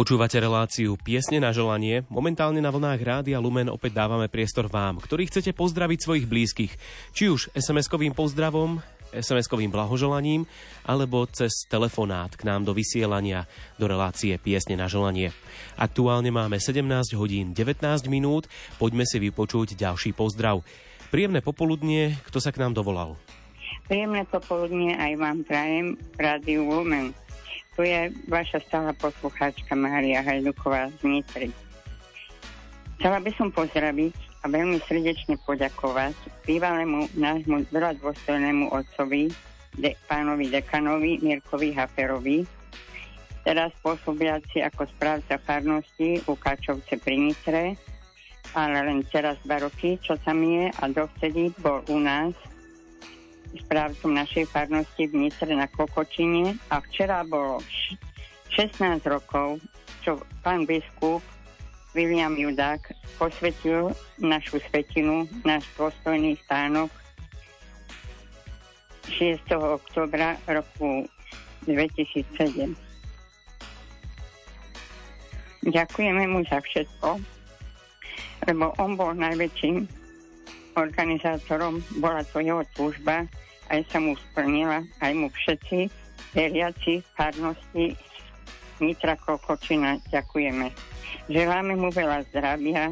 Počúvate 0.00 0.40
reláciu 0.40 0.96
Piesne 0.96 1.44
na 1.44 1.52
želanie. 1.52 2.08
Momentálne 2.08 2.56
na 2.64 2.72
vlnách 2.72 3.04
Rádia 3.04 3.36
Lumen 3.36 3.68
opäť 3.68 4.00
dávame 4.00 4.32
priestor 4.32 4.64
vám, 4.64 4.96
ktorí 4.96 5.28
chcete 5.28 5.52
pozdraviť 5.52 5.98
svojich 6.00 6.24
blízkych. 6.24 6.72
Či 7.12 7.28
už 7.28 7.52
SMS-kovým 7.52 8.16
pozdravom, 8.16 8.80
SMS-kovým 9.12 9.68
blahoželaním, 9.68 10.48
alebo 10.88 11.28
cez 11.28 11.68
telefonát 11.68 12.32
k 12.32 12.48
nám 12.48 12.64
do 12.64 12.72
vysielania 12.72 13.44
do 13.76 13.84
relácie 13.92 14.40
Piesne 14.40 14.80
na 14.80 14.88
želanie. 14.88 15.36
Aktuálne 15.76 16.32
máme 16.32 16.56
17 16.56 16.80
hodín 17.20 17.52
19 17.52 17.84
minút, 18.08 18.48
poďme 18.80 19.04
si 19.04 19.20
vypočuť 19.20 19.76
ďalší 19.76 20.16
pozdrav. 20.16 20.64
Príjemné 21.12 21.44
popoludnie, 21.44 22.16
kto 22.24 22.40
sa 22.40 22.56
k 22.56 22.64
nám 22.64 22.72
dovolal? 22.72 23.20
Príjemné 23.84 24.24
popoludnie 24.24 24.96
aj 24.96 25.12
vám 25.20 25.44
prajem 25.44 26.00
Rádiu 26.16 26.64
Lumen. 26.64 27.12
Tu 27.76 27.82
je 27.86 28.10
vaša 28.26 28.58
stála 28.66 28.92
poslucháčka 28.98 29.78
Mária 29.78 30.20
Hajduková 30.26 30.90
z 30.98 31.00
Nitry. 31.06 31.50
Chcela 32.98 33.22
by 33.22 33.30
som 33.38 33.48
pozdraviť 33.54 34.44
a 34.44 34.50
veľmi 34.50 34.82
srdečne 34.84 35.40
poďakovať 35.46 36.12
bývalému 36.44 37.16
nášmu 37.16 37.64
veľa 37.72 37.96
dôstojnému 38.02 38.72
otcovi, 38.74 39.32
de, 39.78 39.94
pánovi 40.04 40.50
dekanovi 40.50 41.22
Mirkovi 41.22 41.72
Haferovi, 41.72 42.44
teraz 43.46 43.72
pôsobiaci 43.80 44.60
ako 44.66 44.84
správca 44.96 45.40
farnosti 45.40 46.20
u 46.28 46.36
Kačovce 46.36 47.00
pri 47.00 47.16
Nitre, 47.16 47.64
ale 48.52 48.78
len 48.82 49.06
teraz 49.08 49.38
dva 49.46 49.62
roky, 49.62 49.96
čo 50.02 50.18
tam 50.20 50.42
je 50.42 50.68
a 50.68 50.84
dovtedy 50.90 51.54
bol 51.62 51.80
u 51.88 52.02
nás 52.02 52.34
správcom 53.58 54.14
našej 54.14 54.46
farnosti 54.46 55.10
v 55.10 55.26
Nitre 55.26 55.50
na 55.54 55.66
Kokočine 55.66 56.54
a 56.70 56.78
včera 56.78 57.26
bolo 57.26 57.58
16 58.54 59.02
rokov, 59.10 59.58
čo 60.06 60.22
pán 60.42 60.66
biskup 60.66 61.22
William 61.94 62.38
Judák 62.38 62.94
posvetil 63.18 63.90
našu 64.22 64.62
svetinu, 64.70 65.26
náš 65.42 65.66
dôstojný 65.74 66.38
stánok 66.46 66.90
6. 69.10 69.42
oktobra 69.58 70.38
roku 70.46 71.02
2007. 71.66 72.78
Ďakujeme 75.66 76.24
mu 76.30 76.40
za 76.46 76.62
všetko, 76.62 77.20
lebo 78.48 78.72
on 78.80 78.96
bol 78.96 79.12
najväčším 79.12 79.99
organizátorom, 80.76 81.82
bola 81.98 82.22
to 82.26 82.38
jeho 82.42 82.62
túžba 82.74 83.26
aj 83.70 83.86
sa 83.88 84.02
mu 84.02 84.18
splnila, 84.18 84.82
aj 84.98 85.12
mu 85.14 85.30
všetci 85.30 85.86
veriaci 86.34 87.00
farnosti 87.14 87.94
Nitra 88.82 89.14
Kokočina 89.14 90.02
ďakujeme. 90.10 90.74
Želáme 91.30 91.78
mu 91.78 91.94
veľa 91.94 92.26
zdravia 92.32 92.90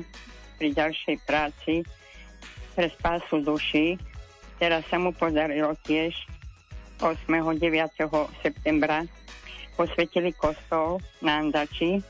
pri 0.56 0.68
ďalšej 0.70 1.16
práci 1.26 1.82
pre 2.78 2.86
spásu 2.94 3.42
duši. 3.42 3.98
Teraz 4.62 4.86
sa 4.86 5.02
mu 5.02 5.10
podarilo 5.10 5.74
tiež 5.82 6.14
8. 7.02 7.26
9. 7.26 7.62
septembra 8.42 9.06
posvetili 9.74 10.34
kostol 10.34 10.98
na 11.22 11.42
Andači 11.42 12.02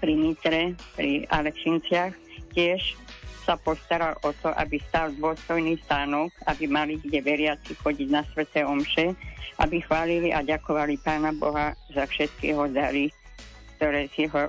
pri 0.00 0.12
Nitre, 0.16 0.76
pri 0.96 1.24
Alečinciach. 1.28 2.12
Tiež 2.52 2.98
sa 3.42 3.58
postaral 3.58 4.14
o 4.22 4.30
to, 4.38 4.54
aby 4.54 4.78
stal 4.88 5.10
dôstojný 5.18 5.78
stánok, 5.82 6.30
aby 6.46 6.70
mali 6.70 7.02
kde 7.02 7.18
veriaci 7.18 7.74
chodiť 7.74 8.08
na 8.08 8.22
sveté 8.30 8.62
omše, 8.62 9.12
aby 9.58 9.82
chválili 9.82 10.30
a 10.30 10.46
ďakovali 10.46 10.96
Pána 11.02 11.34
Boha 11.34 11.74
za 11.90 12.06
všetky 12.06 12.54
jeho 12.54 12.70
dary, 12.70 13.10
ktoré 13.76 14.06
z 14.14 14.30
jeho 14.30 14.46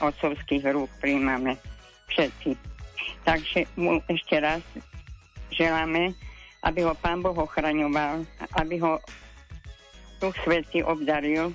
otcovských 0.00 0.64
rúk 0.72 0.88
príjmame 0.98 1.60
všetci. 2.08 2.56
Takže 3.28 3.68
mu 3.76 4.00
ešte 4.08 4.40
raz 4.40 4.64
želáme, 5.52 6.16
aby 6.64 6.88
ho 6.88 6.96
Pán 6.96 7.20
Boh 7.20 7.36
ochraňoval, 7.36 8.24
aby 8.56 8.80
ho 8.80 8.96
Duch 10.18 10.34
Svetý 10.42 10.82
obdaril 10.82 11.54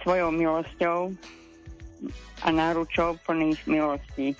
svojou 0.00 0.32
milosťou 0.32 1.12
a 2.44 2.48
náručou 2.48 3.18
plných 3.26 3.60
milostí. 3.68 4.38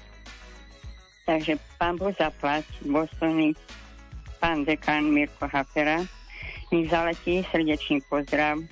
Takže 1.27 1.59
pán 1.83 1.99
Boh 1.99 2.15
zaplať, 2.15 2.63
dôstojný 2.87 3.59
pán 4.39 4.63
dekán 4.63 5.11
Mirko 5.11 5.51
Hafera, 5.51 6.07
nech 6.71 6.87
zaletí 6.87 7.43
srdečný 7.51 7.99
pozdrav 8.07 8.63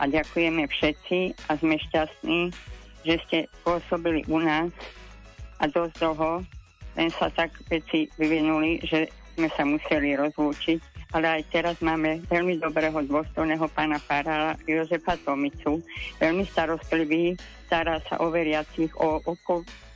a 0.00 0.08
ďakujeme 0.08 0.64
všetci 0.72 1.36
a 1.52 1.60
sme 1.60 1.76
šťastní, 1.76 2.48
že 3.04 3.14
ste 3.28 3.38
pôsobili 3.60 4.24
u 4.32 4.40
nás 4.40 4.72
a 5.60 5.68
dosť 5.68 5.94
dlho, 6.00 6.32
len 6.96 7.10
sa 7.12 7.28
tak 7.28 7.52
veci 7.68 8.08
vyvinuli, 8.16 8.80
že 8.88 9.12
sme 9.36 9.52
sa 9.52 9.68
museli 9.68 10.16
rozlúčiť. 10.16 10.98
Ale 11.16 11.40
aj 11.40 11.42
teraz 11.48 11.76
máme 11.80 12.20
veľmi 12.28 12.60
dobrého 12.60 13.00
dôstojného 13.08 13.64
pána 13.72 13.96
farára 13.96 14.60
Jozefa 14.68 15.16
Tomicu, 15.24 15.80
veľmi 16.20 16.44
starostlivý, 16.44 17.32
stará 17.64 17.96
sa 18.12 18.20
o 18.20 18.28
veriacich, 18.28 18.92
o, 19.00 19.16
o 19.24 19.32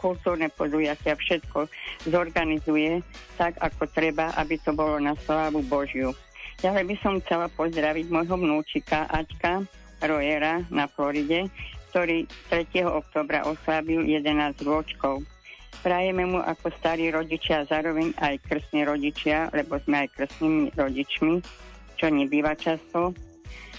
kultúrne 0.03 0.51
podujatia, 0.51 1.15
všetko 1.15 1.71
zorganizuje 2.11 3.07
tak, 3.39 3.55
ako 3.63 3.87
treba, 3.87 4.35
aby 4.35 4.59
to 4.59 4.75
bolo 4.75 4.99
na 4.99 5.15
slávu 5.23 5.63
Božiu. 5.63 6.11
Ďalej 6.59 6.85
by 6.91 6.97
som 6.99 7.23
chcela 7.23 7.47
pozdraviť 7.55 8.11
môjho 8.11 8.35
vnúčika 8.35 9.07
Aťka 9.07 9.63
Rojera 10.03 10.67
na 10.75 10.91
Floride, 10.91 11.47
ktorý 11.95 12.27
3. 12.51 12.83
oktobra 12.83 13.47
oslávil 13.47 14.03
11 14.03 14.59
ročkov. 14.67 15.23
Prajeme 15.83 16.23
mu 16.27 16.39
ako 16.39 16.71
starí 16.79 17.11
rodičia 17.11 17.63
a 17.63 17.69
zároveň 17.69 18.15
aj 18.19 18.39
krstní 18.47 18.87
rodičia, 18.87 19.51
lebo 19.51 19.79
sme 19.83 20.07
aj 20.07 20.15
krstnými 20.15 20.75
rodičmi, 20.79 21.35
čo 21.99 22.07
nebýva 22.11 22.55
často. 22.55 23.11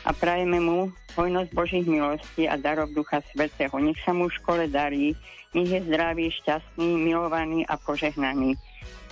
A 0.04 0.12
prajeme 0.12 0.60
mu 0.60 0.92
hojnosť 1.16 1.50
Božích 1.56 1.88
milostí 1.88 2.44
a 2.44 2.60
darov 2.60 2.92
Ducha 2.92 3.24
Svetého. 3.32 3.72
Nech 3.80 3.96
sa 4.04 4.12
mu 4.12 4.28
v 4.28 4.36
škole 4.36 4.64
darí, 4.68 5.16
nech 5.54 5.70
je 5.70 5.82
zdravý, 5.86 6.34
šťastný, 6.42 6.98
milovaný 6.98 7.66
a 7.70 7.78
požehnaný. 7.78 8.58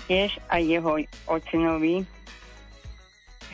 Tiež 0.09 0.41
aj 0.49 0.61
jeho 0.65 0.91
ocinovi 1.30 2.03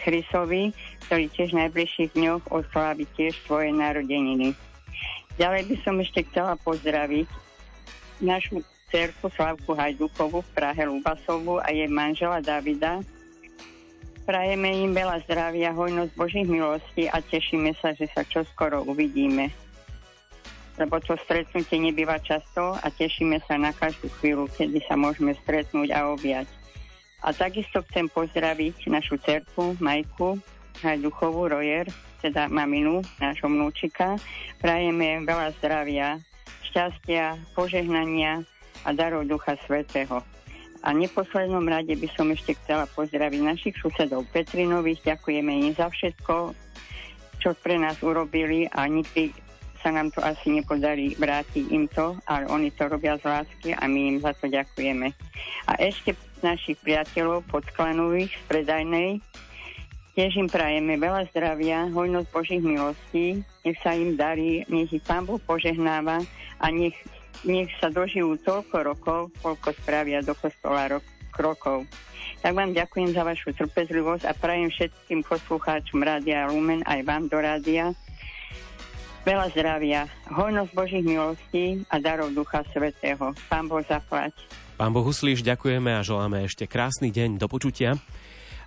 Chrisovi, 0.07 0.71
ktorý 1.07 1.27
tiež 1.35 1.51
v 1.51 1.59
najbližších 1.67 2.11
dňoch 2.15 2.43
oslávi 2.47 3.03
tiež 3.19 3.35
svoje 3.43 3.75
narodeniny. 3.75 4.55
Ďalej 5.35 5.63
by 5.69 5.75
som 5.83 5.95
ešte 5.99 6.25
chcela 6.31 6.55
pozdraviť 6.63 7.27
našu 8.23 8.63
cerku 8.87 9.27
Slavku 9.35 9.75
Hajdukovú 9.75 10.41
v 10.41 10.53
Prahe 10.55 10.83
Lubasovu 10.87 11.59
a 11.59 11.69
jej 11.69 11.91
manžela 11.91 12.39
Davida. 12.39 13.03
Prajeme 14.23 14.83
im 14.83 14.91
veľa 14.91 15.23
zdravia, 15.27 15.75
hojnosť 15.75 16.11
Božích 16.15 16.47
milostí 16.47 17.07
a 17.07 17.19
tešíme 17.19 17.71
sa, 17.79 17.95
že 17.95 18.07
sa 18.11 18.23
čoskoro 18.27 18.83
uvidíme. 18.83 19.51
Lebo 20.77 21.01
to 21.01 21.17
stretnutie 21.25 21.81
nebýva 21.81 22.21
často 22.21 22.77
a 22.77 22.87
tešíme 22.93 23.41
sa 23.49 23.57
na 23.57 23.73
každú 23.73 24.13
chvíľu, 24.21 24.45
kedy 24.53 24.81
sa 24.85 24.93
môžeme 24.93 25.33
stretnúť 25.41 25.89
a 25.93 26.13
objať. 26.13 26.45
A 27.25 27.33
takisto 27.33 27.81
chcem 27.89 28.05
pozdraviť 28.13 28.85
našu 28.93 29.17
cerku 29.17 29.73
Majku 29.81 30.37
Hajduchovú 30.85 31.49
Rojer, 31.49 31.89
teda 32.21 32.45
maminu, 32.45 33.01
nášho 33.17 33.49
vnúčika. 33.49 34.21
Prajeme 34.61 35.25
veľa 35.25 35.57
zdravia, 35.57 36.21
šťastia, 36.69 37.41
požehnania, 37.57 38.45
a 38.85 38.93
darov 38.93 39.25
Ducha 39.25 39.59
Svetého. 39.67 40.21
A 40.85 40.93
neposlednom 40.93 41.65
rade 41.65 41.91
by 41.97 42.07
som 42.13 42.29
ešte 42.29 42.53
chcela 42.63 42.85
pozdraviť 42.93 43.41
našich 43.41 43.75
susedov 43.81 44.29
Petrinových. 44.29 45.03
Ďakujeme 45.03 45.51
im 45.67 45.73
za 45.73 45.89
všetko, 45.89 46.53
čo 47.41 47.49
pre 47.59 47.81
nás 47.81 47.97
urobili 48.05 48.69
a 48.69 48.85
nikdy 48.85 49.33
sa 49.81 49.89
nám 49.93 50.13
to 50.13 50.19
asi 50.21 50.53
nepodarí 50.53 51.13
vrátiť 51.17 51.65
im 51.71 51.85
to, 51.91 52.17
ale 52.25 52.49
oni 52.49 52.69
to 52.73 52.87
robia 52.89 53.17
z 53.21 53.25
lásky 53.25 53.69
a 53.73 53.83
my 53.85 54.15
im 54.15 54.17
za 54.21 54.33
to 54.37 54.49
ďakujeme. 54.49 55.13
A 55.67 55.71
ešte 55.81 56.17
našich 56.41 56.77
priateľov 56.81 57.45
podklanových 57.49 58.33
z 58.33 58.43
predajnej, 58.49 59.09
tiež 60.17 60.37
im 60.37 60.49
prajeme 60.49 60.97
veľa 60.97 61.29
zdravia, 61.33 61.89
hojnosť 61.93 62.29
Božích 62.33 62.63
milostí, 62.63 63.41
nech 63.61 63.77
sa 63.85 63.93
im 63.93 64.17
darí, 64.17 64.65
nech 64.69 64.89
ich 64.89 65.05
Pán 65.05 65.25
Boh 65.25 65.41
požehnáva 65.41 66.21
a 66.61 66.65
nech 66.73 66.97
nech 67.45 67.69
sa 67.77 67.93
dožijú 67.93 68.39
toľko 68.41 68.75
rokov, 68.81 69.21
koľko 69.45 69.69
spravia 69.83 70.25
do 70.25 70.33
kostola 70.33 70.97
rok, 70.97 71.05
krokov. 71.29 71.85
Tak 72.41 72.53
vám 72.53 72.73
ďakujem 72.73 73.13
za 73.13 73.21
vašu 73.21 73.53
trpezlivosť 73.53 74.25
a 74.25 74.33
prajem 74.33 74.73
všetkým 74.73 75.21
poslucháčom 75.21 76.01
Rádia 76.01 76.49
Lumen 76.49 76.81
aj 76.85 77.05
vám 77.05 77.29
do 77.29 77.37
rádia 77.37 77.93
veľa 79.27 79.51
zdravia, 79.51 80.07
hojnosť 80.31 80.71
Božích 80.71 81.03
milostí 81.03 81.83
a 81.91 81.99
darov 81.99 82.31
Ducha 82.31 82.63
Svetého. 82.71 83.35
Pán 83.51 83.67
Boh 83.67 83.83
zaplať. 83.83 84.31
Pán 84.79 84.95
Boh 84.95 85.03
Huslíš, 85.03 85.43
ďakujeme 85.43 85.91
a 85.91 85.99
želáme 85.99 86.47
ešte 86.47 86.63
krásny 86.63 87.11
deň 87.11 87.35
do 87.35 87.51
počutia. 87.51 87.99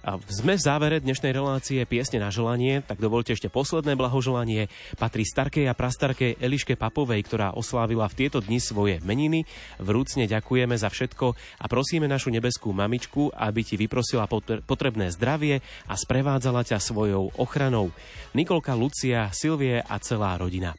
A 0.00 0.16
sme 0.32 0.56
v 0.56 0.64
závere 0.64 0.96
dnešnej 0.96 1.36
relácie 1.36 1.84
piesne 1.84 2.24
na 2.24 2.32
želanie, 2.32 2.80
tak 2.80 3.04
dovolte 3.04 3.36
ešte 3.36 3.52
posledné 3.52 4.00
blahoželanie. 4.00 4.72
Patrí 4.96 5.28
starkej 5.28 5.68
a 5.68 5.76
prastarkej 5.76 6.40
Eliške 6.40 6.72
Papovej, 6.72 7.20
ktorá 7.28 7.52
oslávila 7.52 8.08
v 8.08 8.16
tieto 8.24 8.40
dni 8.40 8.64
svoje 8.64 8.96
meniny. 9.04 9.44
Vrúcne 9.76 10.24
ďakujeme 10.24 10.72
za 10.80 10.88
všetko 10.88 11.36
a 11.36 11.64
prosíme 11.68 12.08
našu 12.08 12.32
nebeskú 12.32 12.72
mamičku, 12.72 13.28
aby 13.36 13.60
ti 13.60 13.76
vyprosila 13.76 14.24
potrebné 14.64 15.12
zdravie 15.12 15.60
a 15.84 15.94
sprevádzala 16.00 16.64
ťa 16.64 16.80
svojou 16.80 17.36
ochranou. 17.36 17.92
Nikolka, 18.32 18.72
Lucia, 18.72 19.28
Silvie 19.36 19.84
a 19.84 20.00
celá 20.00 20.40
rodina. 20.40 20.72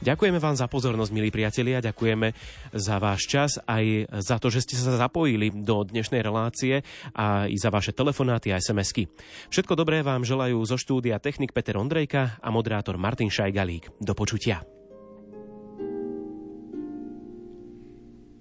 Ďakujeme 0.00 0.38
vám 0.40 0.56
za 0.56 0.66
pozornosť, 0.66 1.12
milí 1.12 1.28
priatelia, 1.28 1.84
ďakujeme 1.84 2.32
za 2.72 2.96
váš 2.96 3.28
čas 3.28 3.60
aj 3.68 4.08
za 4.24 4.36
to, 4.40 4.48
že 4.48 4.64
ste 4.64 4.74
sa 4.78 4.96
zapojili 4.96 5.52
do 5.52 5.84
dnešnej 5.84 6.24
relácie 6.24 6.82
a 7.12 7.46
i 7.46 7.56
za 7.60 7.68
vaše 7.68 7.92
telefonáty 7.92 8.50
a 8.50 8.58
SMS-ky. 8.58 9.06
Všetko 9.52 9.76
dobré 9.76 10.00
vám 10.00 10.24
želajú 10.24 10.58
zo 10.64 10.80
štúdia 10.80 11.20
technik 11.20 11.52
Peter 11.52 11.76
Ondrejka 11.76 12.40
a 12.40 12.48
moderátor 12.48 12.96
Martin 12.96 13.28
Šajgalík. 13.28 13.92
Do 14.00 14.16
počutia. 14.16 14.64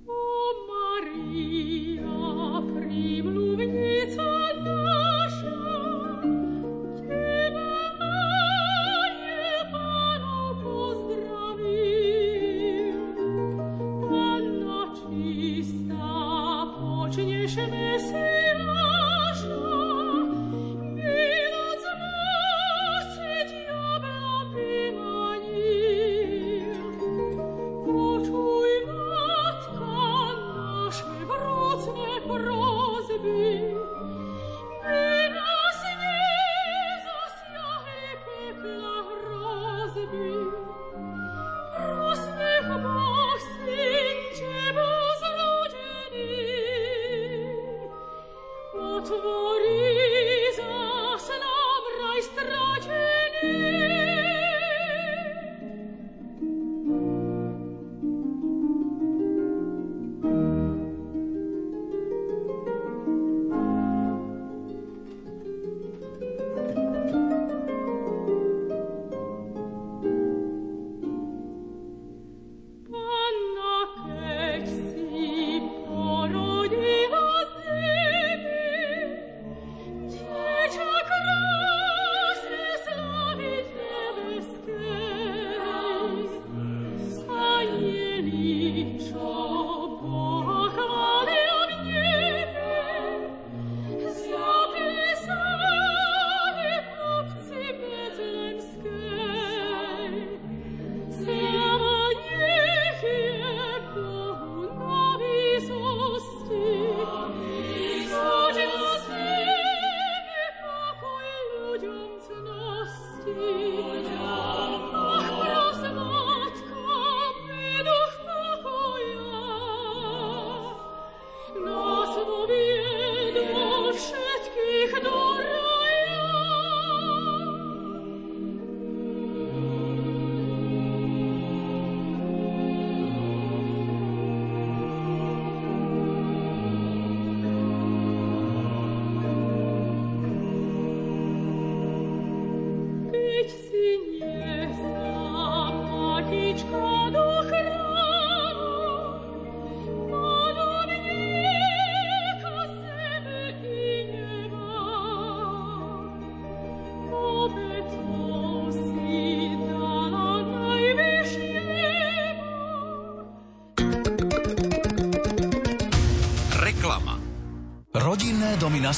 O 0.08 0.52
Maria, 0.70 2.10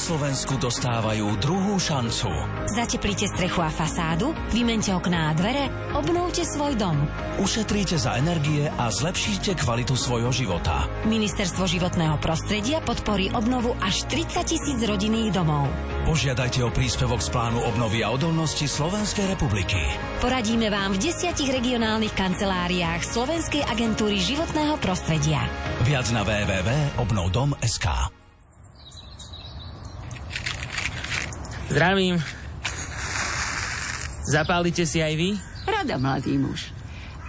Slovensku 0.02 0.58
dostávajú 0.58 1.38
druhú 1.38 1.78
šancu. 1.78 2.26
Zateplite 2.74 3.30
strechu 3.30 3.62
a 3.62 3.70
fasádu, 3.70 4.34
vymente 4.50 4.90
okná 4.90 5.30
a 5.30 5.36
dvere, 5.38 5.70
obnovte 5.94 6.42
svoj 6.42 6.74
dom. 6.74 7.06
Ušetríte 7.38 7.94
za 7.94 8.18
energie 8.18 8.66
a 8.66 8.90
zlepšíte 8.90 9.54
kvalitu 9.62 9.94
svojho 9.94 10.34
života. 10.34 10.90
Ministerstvo 11.06 11.70
životného 11.70 12.18
prostredia 12.18 12.82
podporí 12.82 13.30
obnovu 13.30 13.78
až 13.78 14.02
30 14.10 14.42
tisíc 14.42 14.82
rodinných 14.82 15.30
domov. 15.30 15.70
Požiadajte 16.02 16.66
o 16.66 16.74
príspevok 16.74 17.22
z 17.22 17.30
plánu 17.30 17.62
obnovy 17.62 18.02
a 18.02 18.10
odolnosti 18.10 18.66
Slovenskej 18.66 19.38
republiky. 19.38 19.78
Poradíme 20.18 20.66
vám 20.66 20.98
v 20.98 21.14
desiatich 21.14 21.54
regionálnych 21.54 22.18
kanceláriách 22.18 23.06
Slovenskej 23.06 23.62
agentúry 23.70 24.18
životného 24.18 24.82
prostredia. 24.82 25.46
Viac 25.86 26.10
na 26.10 26.26
www.obnovdom.sk 26.26 28.21
Zdravím. 31.72 32.20
Zapálite 34.28 34.84
si 34.84 35.00
aj 35.00 35.14
vy? 35.16 35.40
Rada, 35.64 35.96
mladý 35.96 36.36
muž. 36.36 36.68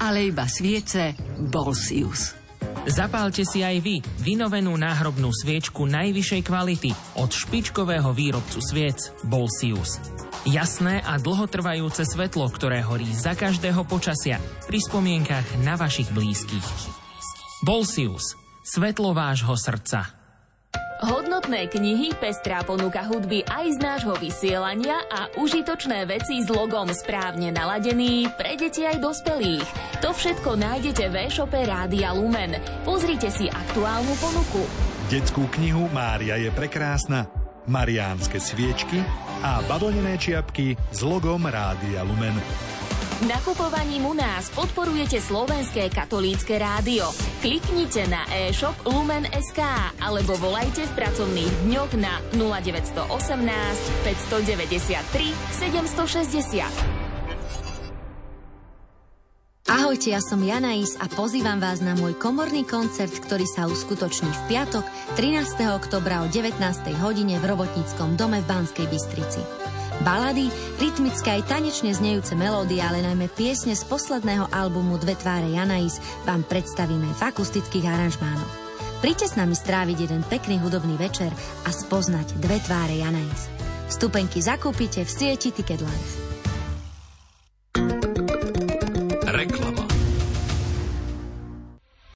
Ale 0.03 0.27
iba 0.27 0.51
sviece 0.51 1.15
Bolsius. 1.47 2.35
Zapálte 2.83 3.47
si 3.47 3.63
aj 3.63 3.79
vy 3.79 4.03
vynovenú 4.19 4.75
náhrobnú 4.75 5.31
sviečku 5.31 5.87
najvyššej 5.87 6.41
kvality 6.43 6.91
od 7.23 7.31
špičkového 7.31 8.11
výrobcu 8.11 8.59
sviec 8.59 9.15
Bolsius. 9.23 10.03
Jasné 10.43 10.99
a 10.99 11.15
dlhotrvajúce 11.15 12.03
svetlo, 12.03 12.51
ktoré 12.51 12.83
horí 12.83 13.07
za 13.15 13.39
každého 13.39 13.87
počasia 13.87 14.43
pri 14.67 14.83
spomienkach 14.83 15.47
na 15.63 15.79
vašich 15.79 16.11
blízkych. 16.11 16.67
Bolsius. 17.63 18.35
Svetlo 18.67 19.15
vášho 19.15 19.55
srdca. 19.55 20.22
Hodnotné 21.03 21.67
knihy, 21.67 22.15
pestrá 22.15 22.63
ponuka 22.63 23.03
hudby 23.03 23.43
aj 23.43 23.75
z 23.75 23.77
nášho 23.83 24.15
vysielania 24.23 25.03
a 25.11 25.27
užitočné 25.35 26.07
veci 26.07 26.39
s 26.39 26.47
logom 26.47 26.87
správne 26.95 27.51
naladený 27.51 28.31
pre 28.39 28.55
deti 28.55 28.87
aj 28.87 29.03
dospelých. 29.03 29.67
To 29.99 30.15
všetko 30.15 30.55
nájdete 30.55 31.11
v 31.11 31.15
e-shope 31.27 31.59
Rádia 31.59 32.15
Lumen. 32.15 32.55
Pozrite 32.87 33.27
si 33.35 33.51
aktuálnu 33.51 34.15
ponuku. 34.15 34.63
Detskú 35.11 35.43
knihu 35.59 35.91
Mária 35.91 36.39
je 36.39 36.47
prekrásna, 36.55 37.27
mariánske 37.67 38.39
sviečky 38.39 39.03
a 39.43 39.59
bavlnené 39.67 40.15
čiapky 40.15 40.79
s 40.95 41.03
logom 41.03 41.43
Rádia 41.43 42.07
Lumen. 42.07 42.39
Nakupovaním 43.21 44.09
u 44.09 44.17
nás 44.17 44.49
podporujete 44.49 45.21
Slovenské 45.21 45.93
katolícke 45.93 46.57
rádio. 46.57 47.13
Kliknite 47.45 48.09
na 48.09 48.25
e-shop 48.49 48.73
Lumen.sk 48.89 49.61
alebo 50.01 50.33
volajte 50.41 50.89
v 50.89 50.95
pracovných 50.97 51.53
dňoch 51.69 51.93
na 52.01 52.17
0918 52.33 53.05
593 54.09 55.29
760. 55.61 57.13
Ahojte, 59.69 60.09
ja 60.09 60.21
som 60.21 60.41
Janais 60.41 60.97
a 60.97 61.05
pozývam 61.05 61.61
vás 61.61 61.85
na 61.85 61.93
môj 61.93 62.17
komorný 62.17 62.65
koncert, 62.65 63.13
ktorý 63.13 63.45
sa 63.45 63.69
uskutoční 63.69 64.29
v 64.29 64.41
piatok 64.57 64.85
13. 65.21 65.53
oktobra 65.69 66.25
o 66.25 66.27
19. 66.33 66.57
hodine 66.97 67.37
v 67.37 67.45
Robotníckom 67.45 68.17
dome 68.17 68.41
v 68.41 68.49
Banskej 68.49 68.89
Bystrici. 68.89 69.41
Balady, 70.01 70.49
rytmické 70.81 71.37
aj 71.37 71.45
tanečne 71.45 71.93
znejúce 71.93 72.33
melódie, 72.33 72.81
ale 72.81 73.05
najmä 73.05 73.29
piesne 73.29 73.77
z 73.77 73.85
posledného 73.85 74.49
albumu 74.49 74.97
Dve 74.97 75.13
tváre 75.13 75.53
Janais 75.53 76.01
vám 76.25 76.41
predstavíme 76.49 77.13
v 77.13 77.21
akustických 77.21 77.85
aranžmánoch. 77.85 78.53
Príďte 79.05 79.29
s 79.29 79.37
nami 79.37 79.53
stráviť 79.53 80.09
jeden 80.09 80.25
pekný 80.25 80.57
hudobný 80.57 80.97
večer 80.97 81.29
a 81.67 81.69
spoznať 81.69 82.39
Dve 82.41 82.57
tváre 82.63 82.97
Janais. 82.97 83.51
Vstupenky 83.91 84.41
zakúpite 84.41 85.05
v 85.05 85.11
sieti 85.11 85.53
Ticketlife. 85.53 86.22